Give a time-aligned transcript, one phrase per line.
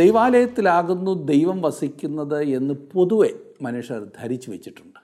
[0.00, 3.28] ദൈവാലയത്തിലാകുന്നു ദൈവം വസിക്കുന്നത് എന്ന് പൊതുവെ
[3.62, 4.98] മനുഷ്യർ ധരിച്ചു വച്ചിട്ടുണ്ട്.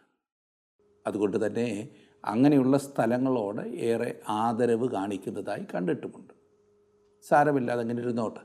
[1.06, 1.88] അതുകൊണ്ട് തന്നെ
[2.24, 6.34] അങ്ങനെയുള്ള സ്ഥലങ്ങളോട് ഏറെ ആദരവ് കാണിക്കുന്നതായി കണ്ടിട്ടുമുണ്ട്.
[7.28, 8.40] സാരമില്ലാതെ അങ്ങനെ ഇരുന്നോട്ടെ.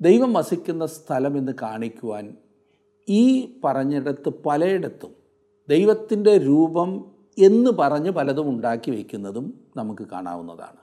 [0.00, 2.36] ദൈവം വസിക്കുന്ന സ്ഥലം എന്ന് കാണിക്കുവാൻ
[3.08, 5.14] ഈ പറഞ്ഞിടത്ത് പലയിടത്തും
[5.68, 10.80] ദൈവത്തിന്റെ രൂപം എന്ന് പറഞ്ഞ് പലതും ഉണ്ടാക്കി വയ്ക്കുന്നതും നമുക്ക് കാണാവുന്നതാണ്.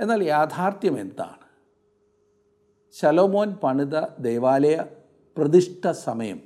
[0.00, 1.39] എന്നാൽ യാഥാർത്ഥ്യം എന്താണ്?
[2.92, 4.84] ശലോമോൻ പണിത ദേവാലയ
[5.36, 6.40] പ്രതിഷ്ഠ സമയം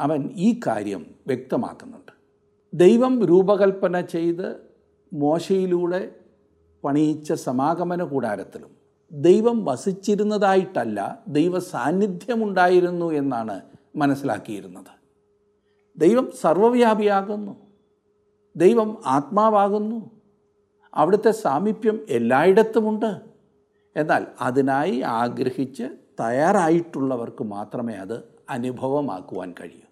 [0.00, 2.12] അവൻ ഈ കാര്യം വ്യക്തമാക്കുന്നുണ്ട്.
[2.74, 4.56] ദൈവം രൂപകൽപ്പന ചെയ്ത്
[5.12, 6.14] മോശയിലൂടെ
[6.84, 8.70] പണിയിച്ച സമാഗമന കൂടാരത്തിലും
[9.12, 13.60] ദൈവം വസിച്ചിരുന്നതായിട്ടല്ല ദൈവ സാന്നിധ്യമുണ്ടായിരുന്നു എന്നാണ്
[13.96, 14.92] മനസ്സിലാക്കിയിരുന്നത്.
[15.98, 17.56] ദൈവം സർവവ്യാപിയാകുന്നു.
[18.56, 20.10] ദൈവം ആത്മാവാകുന്നു.
[20.94, 23.35] അവിടുത്തെ സാമീപ്യം എല്ലായിടത്തുമുണ്ട്.
[23.96, 25.82] എന്നാൽ അതിനായി ആഗ്രഹിച്ച്
[26.20, 29.86] തയ്യാറായിട്ടുള്ളവർക്ക് മാത്രമേ അത് അനുഭവമാക്കുവാൻ കഴിയൂ.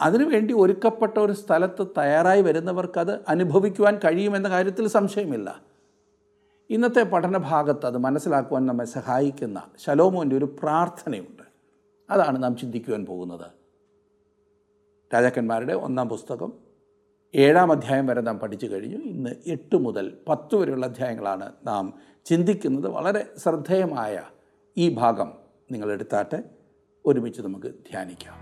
[0.00, 5.62] അതിനുവേണ്ടി ഒരുക്കപ്പെട്ട ഒരു സ്ഥലത്ത് തയ്യാറായി വരുന്നവർക്കത് അനുഭവിക്കുവാൻ കഴിയുമെന്ന കാര്യത്തിൽ സംശയമില്ല.
[6.70, 11.42] ഇന്നത്തെ പഠനഭാഗത്ത് അത് മനസ്സിലാക്കുവാൻ നമ്മെ സഹായിക്കുന്ന ശലോമോന്റെ ഒരു പ്രാർത്ഥനയുണ്ട്.
[12.10, 13.46] അതാണ് നാം ചിന്തിക്കുവാൻ പോകുന്നത്.
[15.14, 16.52] രാജാക്കന്മാരുടെ ഒന്നാം പുസ്തകം
[17.34, 18.96] ഏഴാം അധ്യായം വരെ നാം പഠിച്ചു കഴിഞ്ഞു.
[18.96, 21.94] ഇന്ന് എട്ട് മുതൽ പത്ത് വരെയുള്ള അധ്യായങ്ങളാണ് നാം
[22.24, 24.22] ചിന്തിക്കുന്നത് വളരെ ശ്രദ്ധേയമായ
[24.76, 25.32] ഈ ഭാഗം
[25.72, 26.42] നിങ്ങൾ എടുത്താട്ടെ.
[27.06, 28.34] ഒരുമിച്ച് നമുക്ക് ധ്യാനിക്കാം.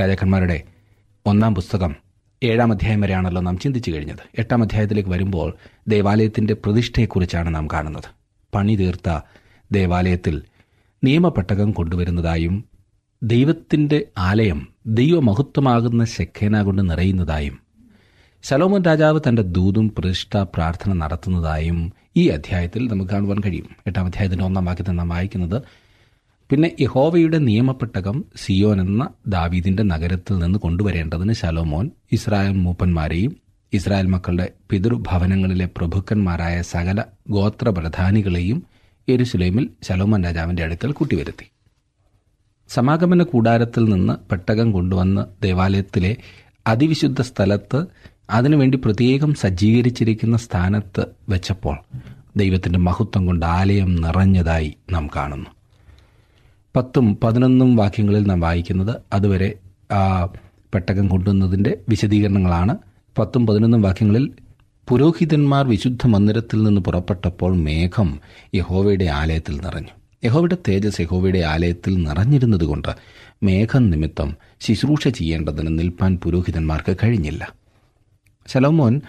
[0.00, 0.62] രാജാക്കന്മാരുടെ
[1.26, 1.96] ഒന്നാം പുസ്തകം
[2.42, 4.18] ഏഴാം അധ്യായം വരെയാണല്ലോ നാം ചിന്തിച്ചു കഴിഞ്ഞത്.
[4.38, 5.54] എട്ടാം അധ്യായത്തിലേക്ക് വരുമ്പോൾ
[5.88, 8.04] ദേവാലയത്തിന്റെ പ്രതിഷ്ഠയെക്കുറിച്ചാണ് നാം കാണുന്നത്.
[8.54, 9.20] പണി തീർത്ത
[9.72, 10.42] ദേവാലയത്തിൽ
[11.04, 12.64] നിയമപ്പെട്ടകം കൊണ്ടുവരുന്നതായും
[13.22, 17.58] ദൈവത്തിന്റെ ആലയം ദൈവമഹത്വമാകുന്ന ശെഖേന കൊണ്ട് നിറയുന്നതായും
[18.42, 23.76] ശലോമൻ രാജാവ് തന്റെ ദൂതും പ്രതിഷ്ഠ പ്രാർത്ഥന നടത്തുന്നതായും ഈ അധ്യായത്തിൽ നമുക്ക് കാണുവാൻ കഴിയും.
[23.86, 25.62] എട്ടാം അധ്യായത്തിന്റെ ഒന്നാം വാക്യത്തിൽ നാം വായിക്കുന്നത്
[26.50, 33.36] പിന്നെ യഹോവയുടെ നിയമപ്പെട്ടകം സിയോൻ എന്ന ദാവീദിന്റെ നഗരത്തിൽ നിന്ന് കൊണ്ടുവരേണ്ടതിന് ശലോമോൻ ഇസ്രായേൽ മൂപ്പന്മാരെയും
[33.72, 38.62] ഇസ്രായേൽ മക്കളുടെ പിതൃഭവനങ്ങളിലെ പ്രഭുക്കന്മാരായ സകല ഗോത്രപ്രധാനികളെയും
[39.08, 41.55] യെരുസലേമിൽ ശലോമോൻ രാജാവിന്റെ അടുക്കൽ കൂട്ടിവരുത്തി.
[42.68, 46.16] സമാഗമന കൂടാരത്തിൽ നിന്ന് പെട്ടകം കൊണ്ടുവന്ന് ദേവാലയത്തിലെ
[46.66, 47.86] അതിവിശുദ്ധ സ്ഥലത്ത്
[48.30, 51.76] അതിനുവേണ്ടി പ്രത്യേകം സജ്ജീകരിച്ചിരിക്കുന്ന സ്ഥാനത്ത് വെച്ചപ്പോൾ
[52.36, 55.50] ദൈവത്തിന്റെ മഹത്വം കൊണ്ട് ആലയം നിറഞ്ഞതായി നാം കാണുന്നു.
[56.76, 59.54] പത്തും പതിനൊന്നും വാക്യങ്ങളിൽ നാം വായിക്കുന്നത് അതുവരെ
[59.92, 60.24] ആ
[60.74, 62.76] പെട്ടകം കൊണ്ടുവന്നതിന്റെ വിശദീകരണങ്ങളാണ്.
[63.18, 64.32] പത്തും പതിനൊന്നും വാക്യങ്ങളിൽ
[64.88, 68.20] പുരോഹിതന്മാർ വിശുദ്ധ മന്ദിരത്തിൽ നിന്ന് പുറപ്പെട്ടപ്പോൾ മേഘം
[68.54, 70.05] യഹോവയുടെ ആലയത്തിൽ നിറഞ്ഞു.
[70.24, 72.88] യഹോവയുടെ തേജസ് യഹോവയുടെ ആലയത്തിൽ നിറഞ്ഞിരുന്നതുകൊണ്ട്
[73.42, 77.54] മേഘം നിമിത്തം ശുശ്രൂഷ ചെയ്യേണ്ടതിന് നിൽപ്പാൻ പുരോഹിതന്മാർക്ക് കഴിഞ്ഞില്ല.
[78.46, 79.00] ശലോമോൻ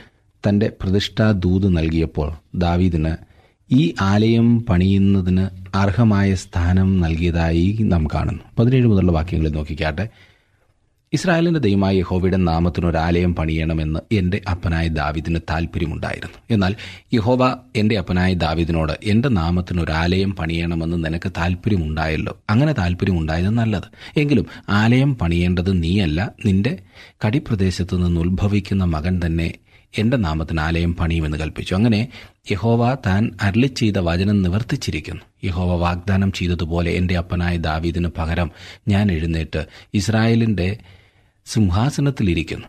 [0.48, 3.16] തന്റെ പ്രതിഷ്ഠാ ദൂത് നൽകിയപ്പോൾ ദാവീദിന്
[3.72, 8.44] ഈ ആലയം പണിയുന്നതിന് അർഹമായ സ്ഥാനം നൽകിയതായി നാം കാണുന്നു.
[8.60, 10.10] പതിനേഴ് മുതലുള്ള വാക്യങ്ങളിൽ നോക്കിക്കാട്ടെ.
[11.14, 16.76] ഇസ്രായേലിന്റെ ദൈവമായ യഹോവയുടെ നാമത്തിന് ഒരു ആലയം പണിയണമെന്ന് എന്റെ അപ്പനായ ദാവിദിന് താല്പര്യമുണ്ടായിരുന്നു എന്നാൽ
[17.14, 24.20] യഹോവ എന്റെ അപ്പനായ ദാവിദിനോട് എന്റെ നാമത്തിന് ഒരു ആലയം പണിയണമെന്ന് നിനക്ക് താല്പര്യമുണ്ടായല്ലോ അങ്ങനെ താല്പര്യമുണ്ടായത് നല്ലത്.
[24.20, 26.32] എങ്കിലും ആലയം പണിയേണ്ടത് നീയല്ല.
[26.46, 26.78] നിന്റെ
[27.26, 29.54] കടിപ്രദേശത്തു നിന്ന് ഉത്ഭവിക്കുന്ന മകൻ തന്നെ
[29.98, 31.76] എന്റെ നാമത്തിന് ആലയം പണിയുമെന്ന് കൽപ്പിച്ചു.
[31.76, 32.08] അങ്ങനെ
[32.52, 35.22] യഹോവ താൻ അരളി ചെയ്ത വചനം നിവർത്തിച്ചിരിക്കുന്നു.
[35.44, 38.52] യഹോവ വാഗ്ദാനം ചെയ്തതുപോലെ എന്റെ അപ്പനായ ദാവീദിന് പകരം
[38.88, 40.78] ഞാൻ എഴുന്നേറ്റ് ഇസ്രായേലിന്റെ
[41.48, 42.68] സിംഹാസനത്തിലിരിക്കുന്നു.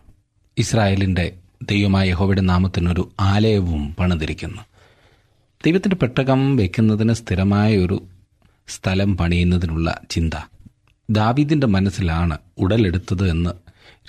[0.57, 4.61] ഇസ്രായേലിന്റെ ദൈവമായ യഹോവയുടെ നാമത്തിനൊരു ആലയവും പണിതിരിക്കുന്നു.
[5.65, 8.03] ദൈവത്തിന്റെ പെട്ടകം വയ്ക്കുന്നതിന് സ്ഥിരമായ ഒരു
[8.67, 10.33] സ്ഥലം പണിയുന്നതിനുള്ള ചിന്ത.
[11.09, 13.49] ദാവീദിന്റെ മനസ്സിലാണ് ഉടലെടുത്തത് എന്ന്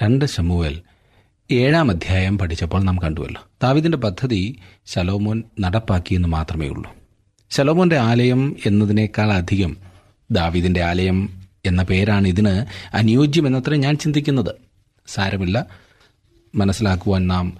[0.02, 0.82] രണ്ട് ശമുവേൽ
[1.50, 3.42] ഏഴാം അധ്യായം പഠിച്ചപ്പോൾ നാം കണ്ടുവല്ലോ.
[3.62, 6.94] ദാവിദിന്റെ പദ്ധതി ശലോമോൻ നടപ്പാക്കിയെന്ന് മാത്രമേ ഉള്ളൂ
[7.50, 9.76] ശലോമോന്റെ ആലയം എന്നതിനേക്കാൾ അധികം
[10.30, 12.64] ദാവിദിന്റെ ആലയം എന്ന പേരാണ് ഇതിന്
[12.96, 14.54] അനുയോജ്യമെന്നത്ര ഞാൻ ചിന്തിക്കുന്നത്.
[15.06, 15.66] സാരമില്ല.
[16.54, 17.58] മനസ്സിലാക്കുവാൻ നാം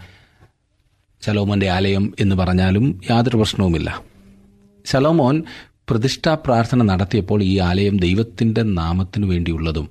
[1.23, 4.03] ശലോമോന്റെ ആലയം എന്ന് പറഞ്ഞാലും യാതൊരു പ്രശ്നവുമില്ല.
[4.87, 5.43] ശലോമോൻ
[5.91, 9.91] പ്രതിഷ്ഠാ പ്രാർത്ഥന നടത്തിയപ്പോൾ ഈ ആലയം ദൈവത്തിന്റെ നാമത്തിനു വേണ്ടിയുള്ളതും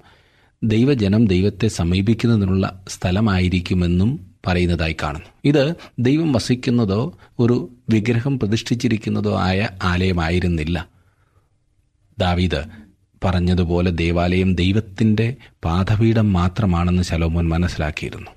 [0.63, 5.27] ദൈവജനം ദൈവത്തെ സമീപിക്കുന്നതിനുള്ള സ്ഥലമായിരിക്കുമെന്നും പറയുന്നതായി കാണുന്നു.
[5.45, 10.87] ഇത് ദൈവം വസിക്കുന്നതോ ഒരു വിഗ്രഹം പ്രതിഷ്ഠിച്ചിരിക്കുന്നതോ ആയ ആലയമായിരുന്നില്ല.
[12.19, 12.88] ദാവീദ്
[13.23, 15.35] പറഞ്ഞതുപോലെ ദേവാലയം ദൈവത്തിന്റെ
[15.65, 18.31] പാദപീഠം മാത്രമാണെന്ന് ശലോമോൻ മനസ്സിലാക്കിയിരുന്നു.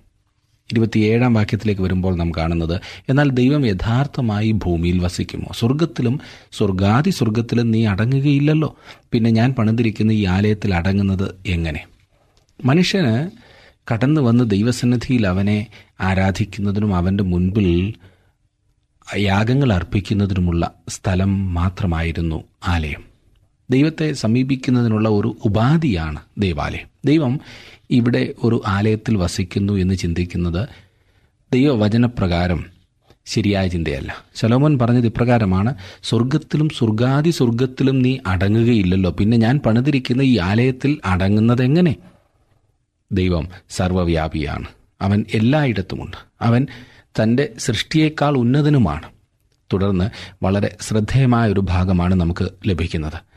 [0.72, 5.52] ഇരുപത്തിയേഴാം വാക്യത്തിലേക്ക് വരുമ്പോൾ നാം കാണുന്നത് എന്നാൽ ദൈവം യഥാർത്ഥമായി ഭൂമിയിൽ വസിക്കുമോ?
[5.58, 6.20] സ്വർഗത്തിലും
[6.52, 8.76] സ്വർഗാതി സ്വർഗത്തിലും നീ അടങ്ങുകയില്ലല്ലോ.
[9.12, 11.84] പിന്നെ ഞാൻ പണിതിരിക്കുന്ന ഈ ആലയത്തിൽ അടങ്ങുന്നത് എങ്ങനെ?
[12.64, 13.30] മനുഷ്യന്
[13.92, 15.66] കടന്നു വന്ന് ദൈവസന്നിധിയിൽ അവനെ
[16.00, 17.94] ആരാധിക്കുന്നതിനും അവന്റെ മുൻപിൽ
[19.16, 23.11] യാഗങ്ങൾ അർപ്പിക്കുന്നതിനുമുള്ള സ്ഥലം മാത്രമായിരുന്നു ആലയം.
[23.72, 26.86] ദൈവത്തെ സമീപിക്കുന്നതിനുള്ള ഒരു ഉപാധിയാണ് ദൈവാലയം.
[27.04, 27.40] ദൈവം
[27.90, 30.68] ഇവിടെ ഒരു ആലയത്തിൽ വസിക്കുന്നു എന്ന് ചിന്തിക്കുന്നത്
[31.52, 32.64] ദൈവവചനപ്രകാരം
[33.26, 34.14] ശരിയായ ചിന്തയല്ല.
[34.34, 39.10] ശലോമോൻ പറഞ്ഞത് ഇപ്രകാരമാണ് സ്വർഗത്തിലും സ്വർഗാദി സ്വർഗത്തിലും നീ അടങ്ങുകയില്ലല്ലോ.
[39.10, 41.96] പിന്നെ ഞാൻ പണിതിരിക്കുന്ന ഈ ആലയത്തിൽ അടങ്ങുന്നത് എങ്ങനെ?
[43.12, 44.66] ദൈവം സർവവ്യാപിയാണ്.
[45.00, 46.16] അവൻ എല്ലായിടത്തുമുണ്ട്.
[46.40, 46.66] അവൻ
[47.22, 49.08] തന്റെ സൃഷ്ടിയേക്കാൾ ഉന്നതനുമാണ്.
[49.72, 50.10] തുടർന്ന്
[50.42, 53.31] വളരെ ശ്രദ്ധേയമായ ഒരു ഭാഗമാണ് നമുക്ക് ലഭിക്കുന്നത്.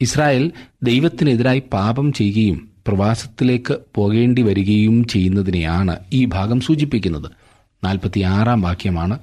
[0.00, 0.52] ഇസ്രായേൽ
[0.82, 7.30] ദൈവത്തിനെതിരായി പാപം ചെയ്യുകയും പ്രവാസത്തിലേക്ക് പോകേണ്ടി വരികയും ചെയ്യുന്നതിനെയാണ് ഈ ഭാഗം സൂചിപ്പിക്കുന്നത്.
[7.84, 9.18] നാൽപ്പത്തിയാറാം വാക്യമാണ്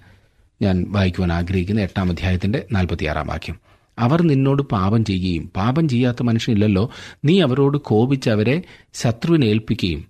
[0.62, 3.60] ഞാൻ വായിക്കുവാൻ ആഗ്രഹിക്കുന്ന എട്ടാം അധ്യായത്തിന്റെ നാൽപ്പത്തിയാറാം വാക്യം.
[4.00, 6.92] അവർ നിന്നോട് പാപം ചെയ്യുകയും പാപം ചെയ്യാത്ത മനുഷ്യനില്ലല്ലോ.
[7.26, 8.62] നീ അവരോട് കോപിച്ച് അവരെ
[8.94, 10.06] ശത്രുവിനെ ഏൽപ്പിക്കുകയും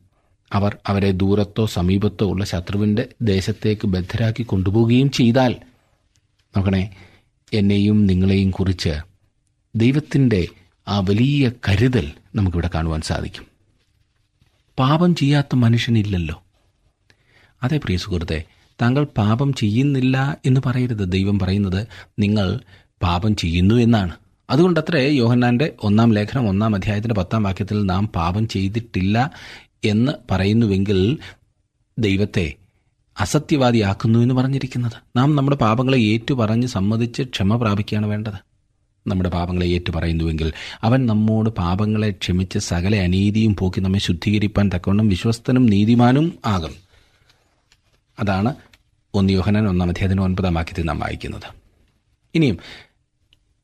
[0.54, 5.56] അവർ അവരെ ദൂരത്തോ സമീപത്തോ ഉള്ള ശത്രുവിന്റെ ദേശത്തേക്ക് ബദ്ധരാക്കി കൊണ്ടുപോവുകയും ചെയ്താൽ.
[6.58, 6.90] നോക്കണേ
[7.54, 9.11] എന്നെയും നിങ്ങളെയും കുറിച്ച്
[9.76, 10.48] ദൈവത്തിന്റെ
[10.88, 13.46] ആ വലിയ കരുതൽ നമുക്കിവിടെ കാണുവാൻ സാധിക്കും.
[14.80, 16.44] പാപം ചെയ്യാത്ത മനുഷ്യനില്ലല്ലോ.
[17.64, 18.44] അതെ പ്രിയ സുഹൃത്തെ
[18.82, 21.12] താങ്കൾ പാപം ചെയ്യുന്നില്ല എന്ന് പറയരുത്.
[21.12, 21.88] ദൈവം പറയുന്നത്
[22.20, 22.60] നിങ്ങൾ
[23.04, 24.16] പാപം ചെയ്യുന്നു എന്നാണ്.
[24.50, 29.32] അതുകൊണ്ടത്രേ യോഹന്നാന്റെ ഒന്നാം ലേഖനം ഒന്നാം അധ്യായത്തിന്റെ പത്താം വാക്യത്തിൽ നാം പാപം ചെയ്തിട്ടില്ല
[29.84, 31.18] എന്ന് പറയുന്നുവെങ്കിൽ
[32.00, 32.54] ദൈവത്തെ
[33.20, 35.18] അസത്യവാദിയാക്കുന്നു എന്ന് പറഞ്ഞിരിക്കുന്നത്.
[35.18, 38.51] നാം നമ്മുടെ പാപങ്ങളെ ഏറ്റുപറഞ്ഞ് സമ്മതിച്ച് ക്ഷമ പ്രാപിക്കുകയാണ് വേണ്ടത്.
[39.08, 40.54] നമ്മുടെ പാപങ്ങളെ ഏറ്റുപറയുന്നുവെങ്കിൽ
[40.84, 46.74] അവൻ നമ്മോട് പാപങ്ങളെ ക്ഷമിച്ച് സകല അനീതിയും പോക്കി നമ്മെ ശുദ്ധീകരിപ്പാൻ തക്കവണ്ണം വിശ്വസ്തനും നീതിമാനും ആകും.
[48.20, 48.56] അതാണ്
[49.14, 51.48] ഒന്ന് യോഹനൻ ഒന്നാം അധ്യായത്തിന് ഒൻപതാം വാക്യത്തിൽ നാം വായിക്കുന്നത്.
[52.36, 52.58] ഇനിയും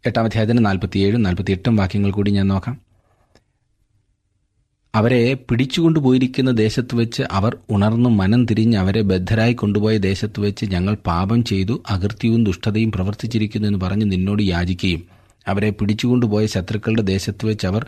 [0.05, 2.87] എട്ടാം അധ്യായത്തിന് നാൽപ്പത്തിയേഴും നാൽപ്പത്തിയെട്ടും വാക്യങ്ങൾ കൂടി ഞാൻ നോക്കാം.
[4.95, 11.43] അവരെ പിടിച്ചുകൊണ്ടുപോയിരിക്കുന്ന ദേശത്ത് വെച്ച് അവർ ഉണർന്നു മനം തിരിഞ്ഞ് അവരെ ബദ്ധരായി കൊണ്ടുപോയ ദേശത്ത് വെച്ച് ഞങ്ങൾ പാപം
[11.43, 15.16] ചെയ്തു അകൃത്യവും ദുഷ്ടതയും പ്രവർത്തിച്ചിരിക്കുന്നു എന്ന് പറഞ്ഞ് നിന്നോട് യാചിക്കുകയും
[15.47, 17.83] അവരെ പിടിച്ചുകൊണ്ടുപോയ ശത്രുക്കളുടെ ദേശത്ത് വെച്ച് അവർ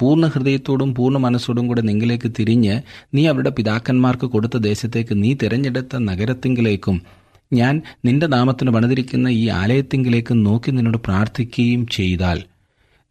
[0.00, 2.74] പൂർണ ഹൃദയത്തോടും പൂർണ മനസ്സോടും കൂടെ നിങ്ങളിലേക്ക് തിരിഞ്ഞ്
[3.14, 6.98] നീ അവരുടെ പിതാക്കന്മാർക്ക് കൊടുത്ത ദേശത്തേക്ക് നീ തിരഞ്ഞെടുത്ത നഗരത്തിങ്കിലേക്കും
[7.52, 7.74] ഞാൻ
[8.04, 12.40] നിന്റെ നാമത്തിന് പണിതിരിക്കുന്ന ഈ ആലയത്തിങ്കിലേക്കും നോക്കി നിന്നോട് പ്രാർത്ഥിക്കുകയും ചെയ്താൽ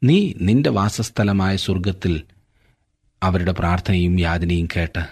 [0.02, 2.16] നീ നിന്റെ വാസസ്ഥലമായ സ്വർഗത്തിൽ
[3.22, 5.04] അവരുടെ പ്രാർത്ഥനയും യാതനയും കേട്ട്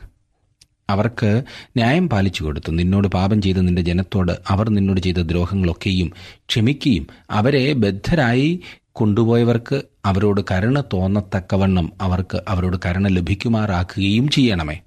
[0.90, 1.44] അവർക്ക്
[1.78, 2.72] ന്യായം പാലിച്ചു കൊടുത്തു.
[2.72, 6.12] നിന്നോട് പാപം ചെയ്ത നിന്റെ ജനത്തോട് അവർ നിന്നോട് ചെയ്ത ദ്രോഹങ്ങളൊക്കെയും
[6.50, 8.60] ക്ഷമിക്കുകയും അവരെ ബദ്ധരായി
[8.94, 14.80] കൊണ്ടുപോയവർക്ക് അവരോട് കരുണ തോന്നത്തക്കവണ്ണം അവർക്ക് അവരോട് കരുണ ലഭിക്കുമാറാക്കുകയും ചെയ്യണമേ.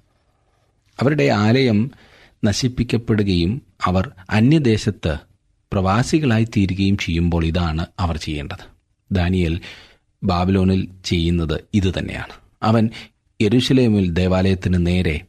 [1.01, 1.91] അവരുടെ ആലയം
[2.45, 5.17] നശിപ്പിക്കപ്പെടുകയും അവർ അന്യദേശത്ത്
[5.73, 8.63] പ്രവാസികളായി തീരുകയും ചെയ്യുമ്പോൾ ഇതാണ് അവർ ചെയ്യേണ്ടത്.
[9.11, 9.59] ദാനിയൽ
[10.23, 12.33] ബാബിലോണിൽ ചെയ്യുന്നത് ഇതുതന്നെയാണ്.
[12.63, 12.89] അവൻ
[13.41, 15.21] യരുഷലേമിൽ ദേവാലയത്തിന് നേരെ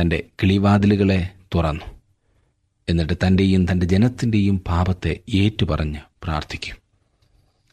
[0.00, 1.84] തന്റെ കിളിവാതിലുകളെ തുറന്നു.
[2.88, 6.76] എന്നിട്ട് തന്റെയും തന്റെ ജനത്തിന്റെയും പാപത്തെ ഏറ്റുപറഞ്ഞ് പ്രാർത്ഥിക്കും.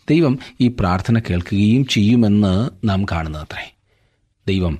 [0.10, 3.76] ദൈവം ഈ പ്രാർത്ഥന കേൾക്കുകയും ചെയ്യുമെന്ന് നാം കാണുന്നത്രേ
[4.48, 4.80] ദൈവം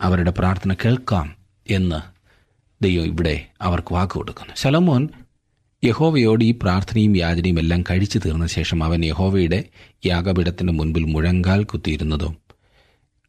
[0.00, 1.36] അവരുടെ പ്രാർത്ഥന കേൾക്കാം
[1.70, 2.00] എന്ന്
[2.84, 4.54] ദൈവം ഇവിടെ അവർക്ക് വാക്ക് കൊടുക്കുന്നു.
[4.56, 5.08] ശലോമോൻ
[5.84, 9.64] യഹോവയോട് ഈ പ്രാർത്ഥനയും യാചനയും എല്ലാം കഴിച്ചു തീർന്ന ശേഷം അവൻ യഹോവയുടെ
[10.06, 12.36] യാഗപീഠത്തിന് മുൻപിൽ മുഴങ്കാൽ കുത്തിയിരുന്നതും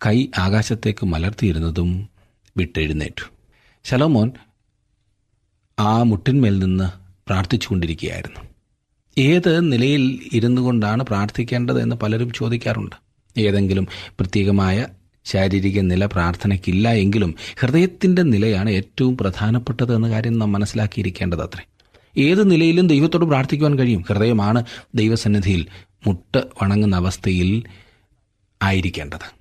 [0.05, 2.09] കൈ ആകാശത്തേക്ക് മലർത്തിയിരുന്നതും
[2.57, 3.36] വിട്ടെഴുന്നേറ്റു.
[3.87, 4.31] ശലോമോൻ
[5.79, 6.89] ആ മുട്ടിന്മേൽ നിന്ന്
[7.27, 8.49] പ്രാർത്ഥിച്ചുകൊണ്ടിരിക്കുകയായിരുന്നു.
[9.17, 12.95] ഏത് നിലയിൽ ഇരുന്നു കൊണ്ടാണ് പ്രാർത്ഥിക്കേണ്ടത് എന്ന് പലരും ചോദിക്കാറുണ്ട്.
[13.39, 14.87] ഏതെങ്കിലും പ്രത്യേകമായ
[15.25, 21.65] ശാരീരിക നില പ്രാർത്ഥനയ്ക്കില്ല എങ്കിലും ഹൃദയത്തിന്റെ നിലയാണ് ഏറ്റവും പ്രധാനപ്പെട്ടത് എന്ന കാര്യം നാം മനസ്സിലാക്കിയിരിക്കേണ്ടത് അത്രേ.
[22.17, 24.01] ഏത് നിലയിലും ദൈവത്തോട് പ്രാർത്ഥിക്കുവാൻ കഴിയും.
[24.01, 24.63] ഹൃദയമാണ്
[24.95, 25.65] ദൈവസന്നിധിയിൽ
[26.07, 27.63] മുട്ട് വണങ്ങുന്ന അവസ്ഥയിൽ
[28.63, 29.36] ആയിരിക്കേണ്ടത്.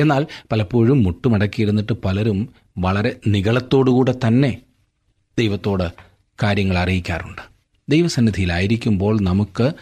[0.00, 4.58] എന്നാൽ പലപ്പോഴും മുട്ടുമടക്കിയിരുന്നിട്ട് പലരും വളരെ നികളത്തോടുകൂടെ തന്നെ
[5.38, 5.92] ദൈവത്തോട്
[6.42, 7.42] കാര്യങ്ങൾ അറിയിക്കാറുണ്ട്.
[7.88, 9.72] ദൈവസന്നിധിയിലായിരിക്കുമ്പോൾ നമുക്ക്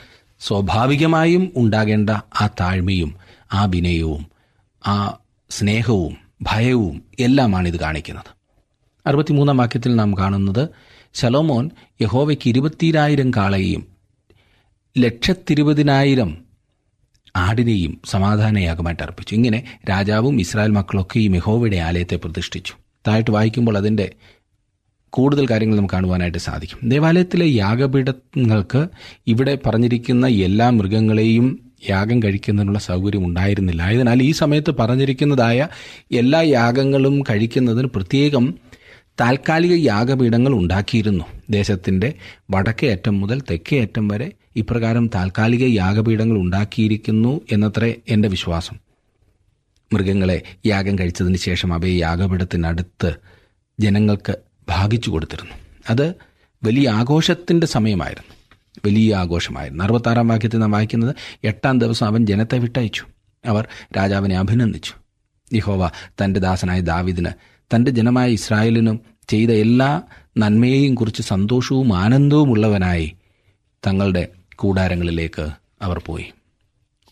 [0.40, 3.14] സ്വാഭാവികമായും ഉണ്ടാകേണ്ട ആ താഴ്മയും
[3.52, 4.26] ആ വിനയവും
[4.86, 5.18] ആ
[5.50, 8.30] സ്നേഹവും ഭയവും എല്ലാമാണ് ഇത് കാണിക്കുന്നത്.
[9.06, 10.68] അറുപത്തിമൂന്നാം വാക്യത്തിൽ നാം കാണുന്നത്
[11.14, 11.70] ശലോമോൻ
[12.02, 13.86] യഹോവയ്ക്ക് ഇരുപത്തിരായിരം കാളയെയും
[14.98, 16.47] ലക്ഷത്തിരുപതിനായിരം
[17.36, 19.34] ആടിനെയും സമാധാനയാഗമായിട്ട് അർപ്പിച്ചു.
[19.34, 22.72] ഇങ്ങനെ രാജാവും ഇസ്രായേൽ മക്കളൊക്കെ ഈ മെഹോവയുടെ ആലയത്തെ പ്രതിഷ്ഠിച്ചു.
[23.08, 24.12] താഴോട്ട് വായിക്കുമ്പോൾ അതിന്റെ
[25.10, 26.88] കൂടുതൽ കാര്യങ്ങൾ നമുക്ക് കാണുവാനായിട്ട് സാധിക്കും.
[26.88, 28.88] ദേവാലയത്തിലെ യാഗപീഠങ്ങൾക്ക്
[29.26, 33.82] ഇവിടെ പറഞ്ഞിരിക്കുന്ന എല്ലാ മൃഗങ്ങളെയും യാഗം കഴിക്കുന്നതിനുള്ള സൗകര്യം ഉണ്ടായിരുന്നില്ല.
[33.82, 35.68] ആയതിനാൽ ഈ സമയത്ത് പറഞ്ഞിരിക്കുന്നതായ
[36.12, 38.54] എല്ലാ യാഗങ്ങളും കഴിക്കുന്നതിന് പ്രത്യേകം
[39.20, 41.24] താൽക്കാലിക യാഗപീഠങ്ങൾ ഉണ്ടാക്കിയിരുന്നു.
[41.50, 42.14] ദേശത്തിന്റെ
[42.50, 48.76] വടക്കേ അറ്റം മുതൽ തെക്കേ അറ്റം വരെ ഇപ്രകാരം താൽക്കാലിക യാഗപീഠങ്ങൾ ഉണ്ടാക്കിയിരിക്കുന്നു എന്നത്രേ എന്റെ വിശ്വാസം.
[49.92, 53.14] മൃഗങ്ങളെ യാഗം കഴിച്ചതിന് ശേഷം അവയെ യാഗപീഠത്തിനടുത്ത്
[53.80, 54.36] ജനങ്ങൾക്ക്
[54.68, 55.52] ഭാഗിച്ചു കൊടുത്തിരുന്നു.
[55.90, 56.14] അത്
[56.64, 58.34] വലിയ ആഘോഷത്തിന്റെ സമയമായിരുന്നു.
[58.86, 59.84] വലിയ ആഘോഷമായിരുന്നു.
[59.84, 63.04] അറുപത്താറാം വാക്യത്തിൽ നാം വായിക്കുന്നത് എട്ടാം ദിവസം അവൻ ജനത്തെ വിട്ടയച്ചു.
[63.46, 64.92] അവർ രാജാവിനെ അഭിനന്ദിച്ചു.
[65.56, 65.90] യഹോവ
[66.24, 67.30] തന്റെ ദാസനായ ദാവിദിന്
[67.74, 70.02] തന്റെ ജനമായ ഇസ്രായേലിനും ചെയ്ത എല്ലാ
[70.38, 73.12] നന്മയെയും കുറിച്ച് സന്തോഷവും ആനന്ദവും ഉള്ളവനായി
[73.86, 75.48] തങ്ങളുടെ കൂടാരങ്ങളിലേക്ക്
[75.82, 76.24] അവർ പോയി.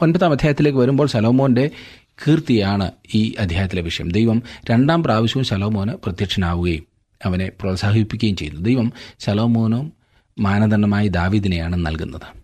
[0.03, 1.71] ഒൻപതാം അധ്യായത്തിലേക്ക് വരുമ്പോൾ സലോമോന്റെ
[2.09, 4.11] കീർത്തിയാണ് ഈ അധ്യായത്തിലെ വിഷയം.
[4.11, 6.87] ദൈവം രണ്ടാം പ്രാവശ്യവും ശലോമോന് പ്രത്യക്ഷനാവുകയും
[7.25, 8.61] അവനെ പ്രോത്സാഹിപ്പിക്കുകയും ചെയ്യുന്നു.
[8.61, 9.93] ദൈവം ശലോമോനും
[10.39, 12.36] മാനദണ്ഡമായി ദാവിദിനെയാണ് നൽകുന്നത്.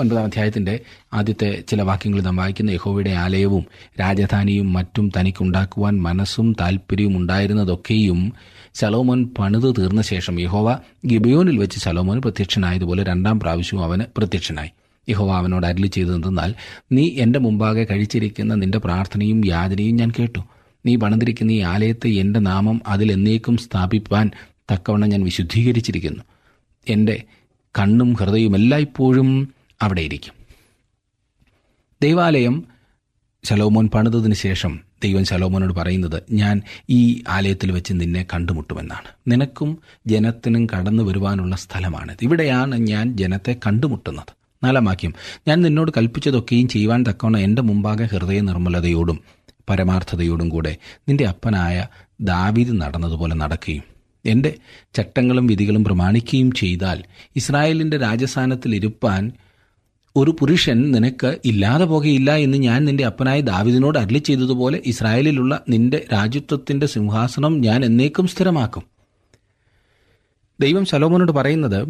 [0.00, 0.80] ഒൻപതാം അധ്യായത്തിന്റെ
[1.14, 3.64] ആദ്യത്തെ ചില വാക്യങ്ങൾ നാം വായിക്കുന്ന യഹോവയുടെ ആലയവും
[4.00, 8.32] രാജധാനിയും മറ്റും തനിക്കുണ്ടാക്കുവാൻ മനസ്സും താല്പര്യവും ഉണ്ടായിരുന്നതൊക്കെയും
[8.74, 14.70] ശലോമോൻ പണിത് തീർന്ന ശേഷം യഹോവ ഗിബയോനിൽ വെച്ച് ശലോമോൻ പ്രത്യക്ഷനായതുപോലെ രണ്ടാം പ്രാവശ്യവും അവന് പ്രത്യക്ഷനായി.
[15.08, 16.54] യഹോവ അവനോട് അരളി ചെയ്തതെന്നാൽ
[16.92, 20.38] നീ എന്റെ മുമ്പാകെ കഴിച്ചിരിക്കുന്ന നിന്റെ പ്രാർത്ഥനയും യാതനയും ഞാൻ കേട്ടു.
[20.86, 24.30] നീ പണിതിരിക്കുന്ന ഈ ആലയത്തെ എന്റെ നാമം അതിൽ എന്നേക്കും സ്ഥാപിപ്പാൻ
[24.72, 26.22] തക്കവണ്ണം ഞാൻ വിശുദ്ധീകരിച്ചിരിക്കുന്നു.
[26.88, 27.22] എന്റെ
[27.78, 29.48] കണ്ണും ഹൃദയവും എല്ലായ്പ്പോഴും
[29.82, 30.34] അവിടെ ഇരിക്കും
[32.00, 32.54] ദൈവാലയം
[33.44, 34.72] ശലോമോൻ പണിതതിന് ശേഷം
[35.02, 39.08] ദൈവം ശലോമോനോട് പറയുന്നത് ഞാൻ ഈ ആലയത്തിൽ വെച്ച് നിന്നെ കണ്ടുമുട്ടുമെന്നാണ്.
[39.28, 42.18] നിനക്കും ജനത്തിനും കടന്നു വരുവാനുള്ള സ്ഥലമാണിത്.
[42.22, 44.32] ഇവിടെയാണ് ഞാൻ ജനത്തെ കണ്ടുമുട്ടുന്നത്.
[44.64, 45.14] നാലാം വാക്യം
[45.48, 49.20] ഞാൻ നിന്നോട് കൽപ്പിച്ചതൊക്കെയും ചെയ്യുവാൻ തക്കവണ്ണം എന്റെ മുമ്പാകെ ഹൃദയ നിർമ്മലതയോടും
[49.70, 50.76] പരമാർത്ഥതയോടും കൂടെ
[51.08, 51.86] നിന്റെ അപ്പനായ
[52.20, 53.82] ദാവീദ് നടന്നതുപോലെ നടക്കുകയും
[54.26, 54.54] എന്റെ
[54.94, 57.04] ചട്ടങ്ങളും വിധികളും പ്രമാണിക്കുകയും ചെയ്താൽ
[57.36, 59.32] ഇസ്രായേലിന്റെ രാജസ്ഥാനത്തിൽ ഇരുപ്പാൻ
[60.16, 66.86] ഒരു പുരുഷൻ നിനക്ക് ഇല്ലാതെ പോകയില്ല എന്ന് ഞാൻ നിന്റെ അപ്പനായ ദാവിദിനോട് അരളി ചെയ്തതുപോലെ ഇസ്രായേലിലുള്ള നിന്റെ രാജ്യത്വത്തിന്റെ
[66.86, 68.82] സിംഹാസനം ഞാൻ എന്നേക്കും സ്ഥിരമാക്കും.
[70.60, 71.88] ദൈവം ശലോമോനോട് പറയുന്നത്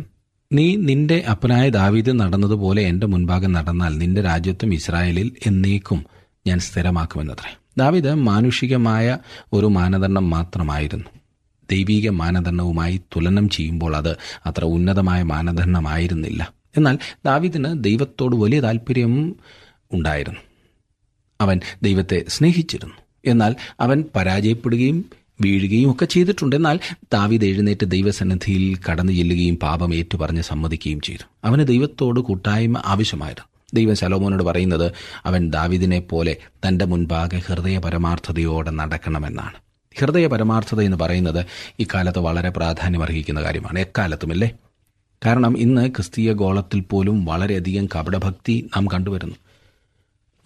[0.52, 6.05] നീ നിന്റെ അപ്പനായ ദാവീദ് നടന്നതുപോലെ എന്റെ മുൻഭാഗം നടന്നാൽ നിന്റെ രാജ്യത്വം ഇസ്രായേലിൽ എന്നേക്കും
[6.47, 7.59] ഞാൻ സ്ഥിരമാക്കുമെന്നത്രേ.
[7.79, 9.19] ദാവീദ് മാനുഷികമായ
[9.52, 11.09] ഒരു മാനദണ്ഡം മാത്രമായിരുന്നു.
[11.71, 16.62] ദൈവീക മാനദണ്ഡവുമായി തുലനം ചെയ്യുമ്പോൾ അത് അത്ര ഉന്നതമായ മാനദണ്ഡമായിരുന്നില്ല.
[16.76, 19.37] എന്നാൽ ദാവിദിന് ദൈവത്തോട് വലിയ താല്പര്യം
[19.93, 20.41] ഉണ്ടായിരുന്നു.
[21.41, 22.95] അവൻ ദൈവത്തെ സ്നേഹിച്ചിരുന്നു.
[23.25, 25.05] എന്നാൽ അവൻ പരാജയപ്പെടുകയും
[25.41, 26.57] വീഴുകയും ഒക്കെ ചെയ്തിട്ടുണ്ട്.
[26.57, 26.81] എന്നാൽ
[27.12, 31.25] ദാവിദ് എഴുന്നേറ്റ് ദൈവസന്നിധിയിൽ കടന്നു ചെല്ലുകയും പാപം ഏറ്റുപറഞ്ഞ് സമ്മതിക്കുകയും ചെയ്തു.
[31.45, 33.49] അവന് ദൈവത്തോട് കൂട്ടായ്മ ആവശ്യമായിരുന്നു.
[33.75, 34.93] ദൈവം ശലോമോനോട് പറയുന്നത്
[35.25, 36.37] അവൻ ദാവിദിനെ പോലെ
[36.69, 39.55] തന്റെ മുൻപാകെ ഹൃദയ പരമാർത്ഥതയോടെ നടക്കണമെന്നാണ്.
[39.99, 41.47] ഹൃദയ പരമാർത്ഥത എന്ന് പറയുന്നത്
[41.79, 43.79] ഇക്കാലത്ത് വളരെ പ്രാധാന്യമർഹിക്കുന്ന കാര്യമാണ്.
[43.79, 44.50] എക്കാലത്തുമല്ലേ?
[45.26, 49.37] കാരണം ഇന്ന് ക്രിസ്തീയ ഗോളത്തിൽ പോലും വളരെയധികം കപടഭക്തി നാം കണ്ടുവരുന്നു.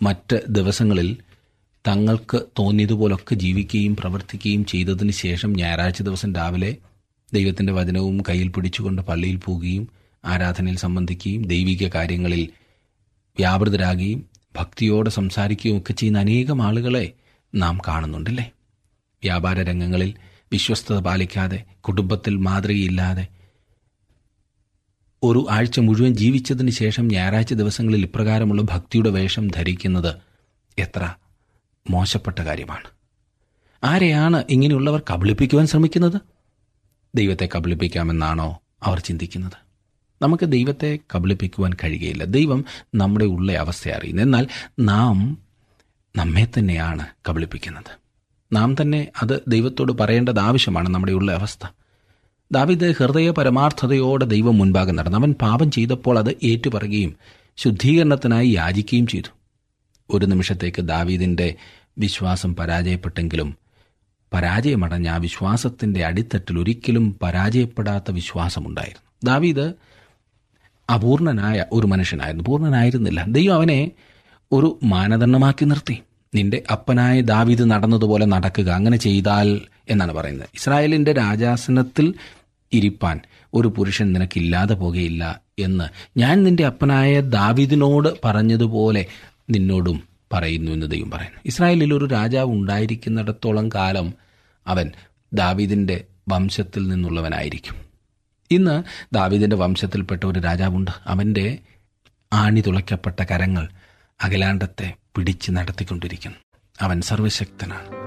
[0.03, 1.17] മറ്റ് ദിവസങ്ങളിൽ
[1.89, 6.77] തങ്ങൾക്ക് തോന്നിയതുപോലൊക്കെ ജീവിക്കുകയും പ്രവർത്തിക്കുകയും ചെയ്തതിന് ശേഷം ഞായറാഴ്ച ദിവസം രാവിലെ
[7.35, 9.89] ദൈവത്തിന്റെ വചനവും കയ്യിൽ പിടിച്ചുകൊണ്ട് പള്ളിയിൽ പോവുകയും
[10.25, 12.49] ആരാധനയിൽ സംബന്ധിക്കുകയും ദൈവിക കാര്യങ്ങളിൽ
[13.39, 17.13] വ്യാപൃതരാകുകയും ഭക്തിയോടെ സംസാരിക്കുകയും ഒക്കെ ചെയ്യുന്ന അനേകം ആളുകളെ
[17.55, 18.53] നാം കാണുന്നുണ്ടല്ലേ?
[19.23, 20.15] വ്യാപാര രംഗങ്ങളിൽ
[20.53, 23.27] വിശ്വസ്തത പാലിക്കാതെ കുടുംബത്തിൽ മാതൃകയില്ലാതെ
[25.27, 30.17] ഒരു ആഴ്ച മുഴുവൻ ജീവിച്ചതിന് ശേഷം ഞായറാഴ്ച ദിവസങ്ങളിൽ ഇപ്രകാരമുള്ള ഭക്തിയുടെ വേഷം ധരിക്കുന്നത്
[30.79, 31.15] എത്ര
[31.91, 32.89] മോശപ്പെട്ട കാര്യമാണ്.
[33.85, 36.21] ആരെയാണ് ഇങ്ങനെയുള്ളവർ കബളിപ്പിക്കുവാൻ ശ്രമിക്കുന്നത്?
[37.15, 39.67] ദൈവത്തെ കബളിപ്പിക്കാമെന്നാണോ അവർ ചിന്തിക്കുന്നത്?
[40.23, 42.25] നമുക്ക് ദൈവത്തെ കബളിപ്പിക്കുവാൻ കഴിയുകയില്ല.
[42.25, 42.65] ദൈവം
[42.95, 44.23] നമ്മുടെ ഉള്ള അവസ്ഥ അറിയുന്നു.
[44.23, 44.47] എന്നാൽ
[44.79, 45.39] നാം
[46.17, 47.99] നമ്മെ തന്നെയാണ് കബളിപ്പിക്കുന്നത്.
[48.53, 51.67] നാം തന്നെ അത് ദൈവത്തോട് പറയേണ്ടത് ആവശ്യമാണ് നമ്മുടെ ഉള്ള അവസ്ഥ.
[52.53, 55.19] ദാവിദ് ഹൃദയ പരമാർത്ഥതയോടെ ദൈവം മുൻപാകെ നടന്നു.
[55.19, 57.17] അവൻ പാപം ചെയ്തപ്പോൾ അത് ഏറ്റുപറയുകയും
[57.57, 59.31] ശുദ്ധീകരണത്തിനായി യാചിക്കുകയും ചെയ്തു.
[60.11, 61.55] ഒരു നിമിഷത്തേക്ക് ദാവീദിന്റെ
[61.99, 63.57] വിശ്വാസം പരാജയപ്പെട്ടെങ്കിലും
[64.33, 69.33] പരാജയമടഞ്ഞ ആ വിശ്വാസത്തിന്റെ അടിത്തട്ടിൽ ഒരിക്കലും പരാജയപ്പെടാത്ത വിശ്വാസമുണ്ടായിരുന്നു.
[69.33, 69.73] ദാവീദ്
[70.95, 72.45] അപൂർണനായ ഒരു മനുഷ്യനായിരുന്നു.
[72.45, 73.25] പൂർണനായിരുന്നില്ല.
[73.29, 73.91] ദൈവം അവനെ
[74.53, 75.99] ഒരു മാനദണ്ഡമാക്കി നിർത്തി.
[76.35, 78.71] നിന്റെ അപ്പനായ ദാവീദ് നടന്നതുപോലെ നടക്കുക.
[78.71, 80.49] അങ്ങനെ ചെയ്താൽ എന്നാണ് പറയുന്നത്.
[80.55, 82.15] ഇസ്രായേലിന്റെ രാജാസനത്തിൽ
[82.73, 83.21] ഇരിപ്പാൻ
[83.55, 89.07] ഒരു പുരുഷൻ നിനക്കില്ലാതെ പോകുകയില്ല എന്ന് ഞാൻ നിന്റെ അപ്പനായ ദാവിദിനോട് പറഞ്ഞതുപോലെ
[89.51, 90.03] നിന്നോടും
[90.33, 91.41] പറയുന്നു എന്ന് ദൈവം പറയുന്നു.
[91.47, 94.15] ഇസ്രായേലിൽ ഒരു രാജാവ് ഉണ്ടായിരിക്കുന്നിടത്തോളം കാലം
[94.67, 94.93] അവൻ
[95.33, 97.77] ദാവീദിന്റെ വംശത്തിൽ നിന്നുള്ളവനായിരിക്കും.
[98.51, 98.83] ഇന്ന്
[99.15, 100.91] ദാവീദിന്റെ വംശത്തിൽപ്പെട്ട ഒരു രാജാവുണ്ട്.
[101.07, 101.59] അവന്റെ
[102.33, 103.69] ആണി തുളയ്ക്കപ്പെട്ട കരങ്ങൾ
[104.25, 106.39] അഖിലാണ്ടത്തെ പിടിച്ച് നടത്തിക്കൊണ്ടിരിക്കുന്നു.
[106.81, 108.07] അവൻ സർവശക്തനാണ്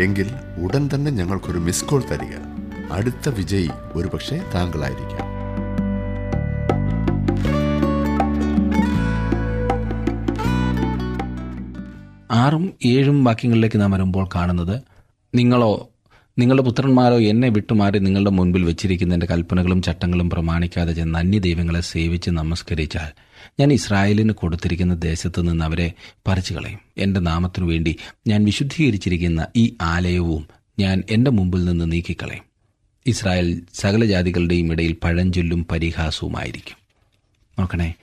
[0.00, 0.28] എങ്കിൽ
[0.62, 2.34] ഉടൻ തന്നെ ഞങ്ങൾക്കൊരു മിസ് കോൾ തരിക.
[2.92, 5.40] അടുത്ത വിജയി ഒരുപക്ഷെ താങ്കളായിരിക്കാം.
[12.30, 14.82] ആറും ഏഴും വാക്യങ്ങളിലേക്ക് നാം വരുമ്പോൾ കാണുന്നത്
[15.34, 15.88] നിങ്ങളോ
[16.38, 23.10] നിങ്ങളുടെ പുത്രന്മാരോ എന്നെ വിട്ടുമാറി നിങ്ങളുടെ മുൻപിൽ വെച്ചിരിക്കുന്ന എന്റെ കൽപ്പനകളും ചട്ടങ്ങളും പ്രമാണിക്കാതെ ചെന്ന് അന്യദൈവങ്ങളെ സേവിച്ച് നമസ്കരിച്ചാൽ
[23.60, 25.92] ഞാൻ ഇസ്രായേലിന് കൊടുത്തിരിക്കുന്ന ദേശത്ത് നിന്ന് അവരെ
[26.26, 32.44] പറിച്ചു കളയും എന്റെ നാമത്തിനു വേണ്ടി ഞാൻ വിശുദ്ധീകരിച്ചിരിക്കുന്ന ഈ ആലയവും ഞാൻ എന്റെ മുമ്പിൽ നിന്ന് നീക്കിക്കളയും.
[33.06, 36.76] ഇസ്രായേൽ സകല ജാതികളുടെയും ഇടയിൽ പഴഞ്ചൊല്ലും പരിഹാസവുമായിരിക്കും.
[37.58, 37.94] നോക്കണേ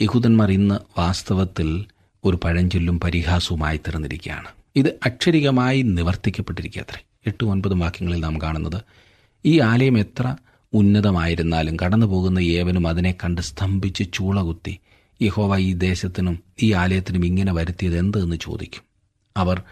[0.00, 1.84] യഹൂദന്മാർ ഇന്ന് വാസ്തവത്തിൽ
[2.24, 8.80] ഒരു പഴഞ്ചൊല്ലും പരിഹാസവുമായി തീർന്നിരിക്കുകയാണ് ഇത് അക്ഷരികമായി നിവർത്തിക്കപ്പെട്ടിരിക്കുക അത്രേ എട്ടും ഒൻപതും വാക്യങ്ങളിൽ നാം കാണുന്നത്
[9.44, 10.36] ഈ ആലയം എത്ര
[10.74, 14.78] ഉന്നതമായിരുന്നാലും കടന്നു പോകുന്ന ഏവനും അതിനെ കണ്ട് സ്തംഭിച്ച് ചൂളകുത്തി
[15.22, 18.82] യഹോവ ഈ ദേശത്തിനും ഈ ആലയത്തിനും ഇങ്ങനെ വരുത്തിയത് എന്ത് എന്ന് ചോദിക്കും?
[19.36, 19.62] അവർ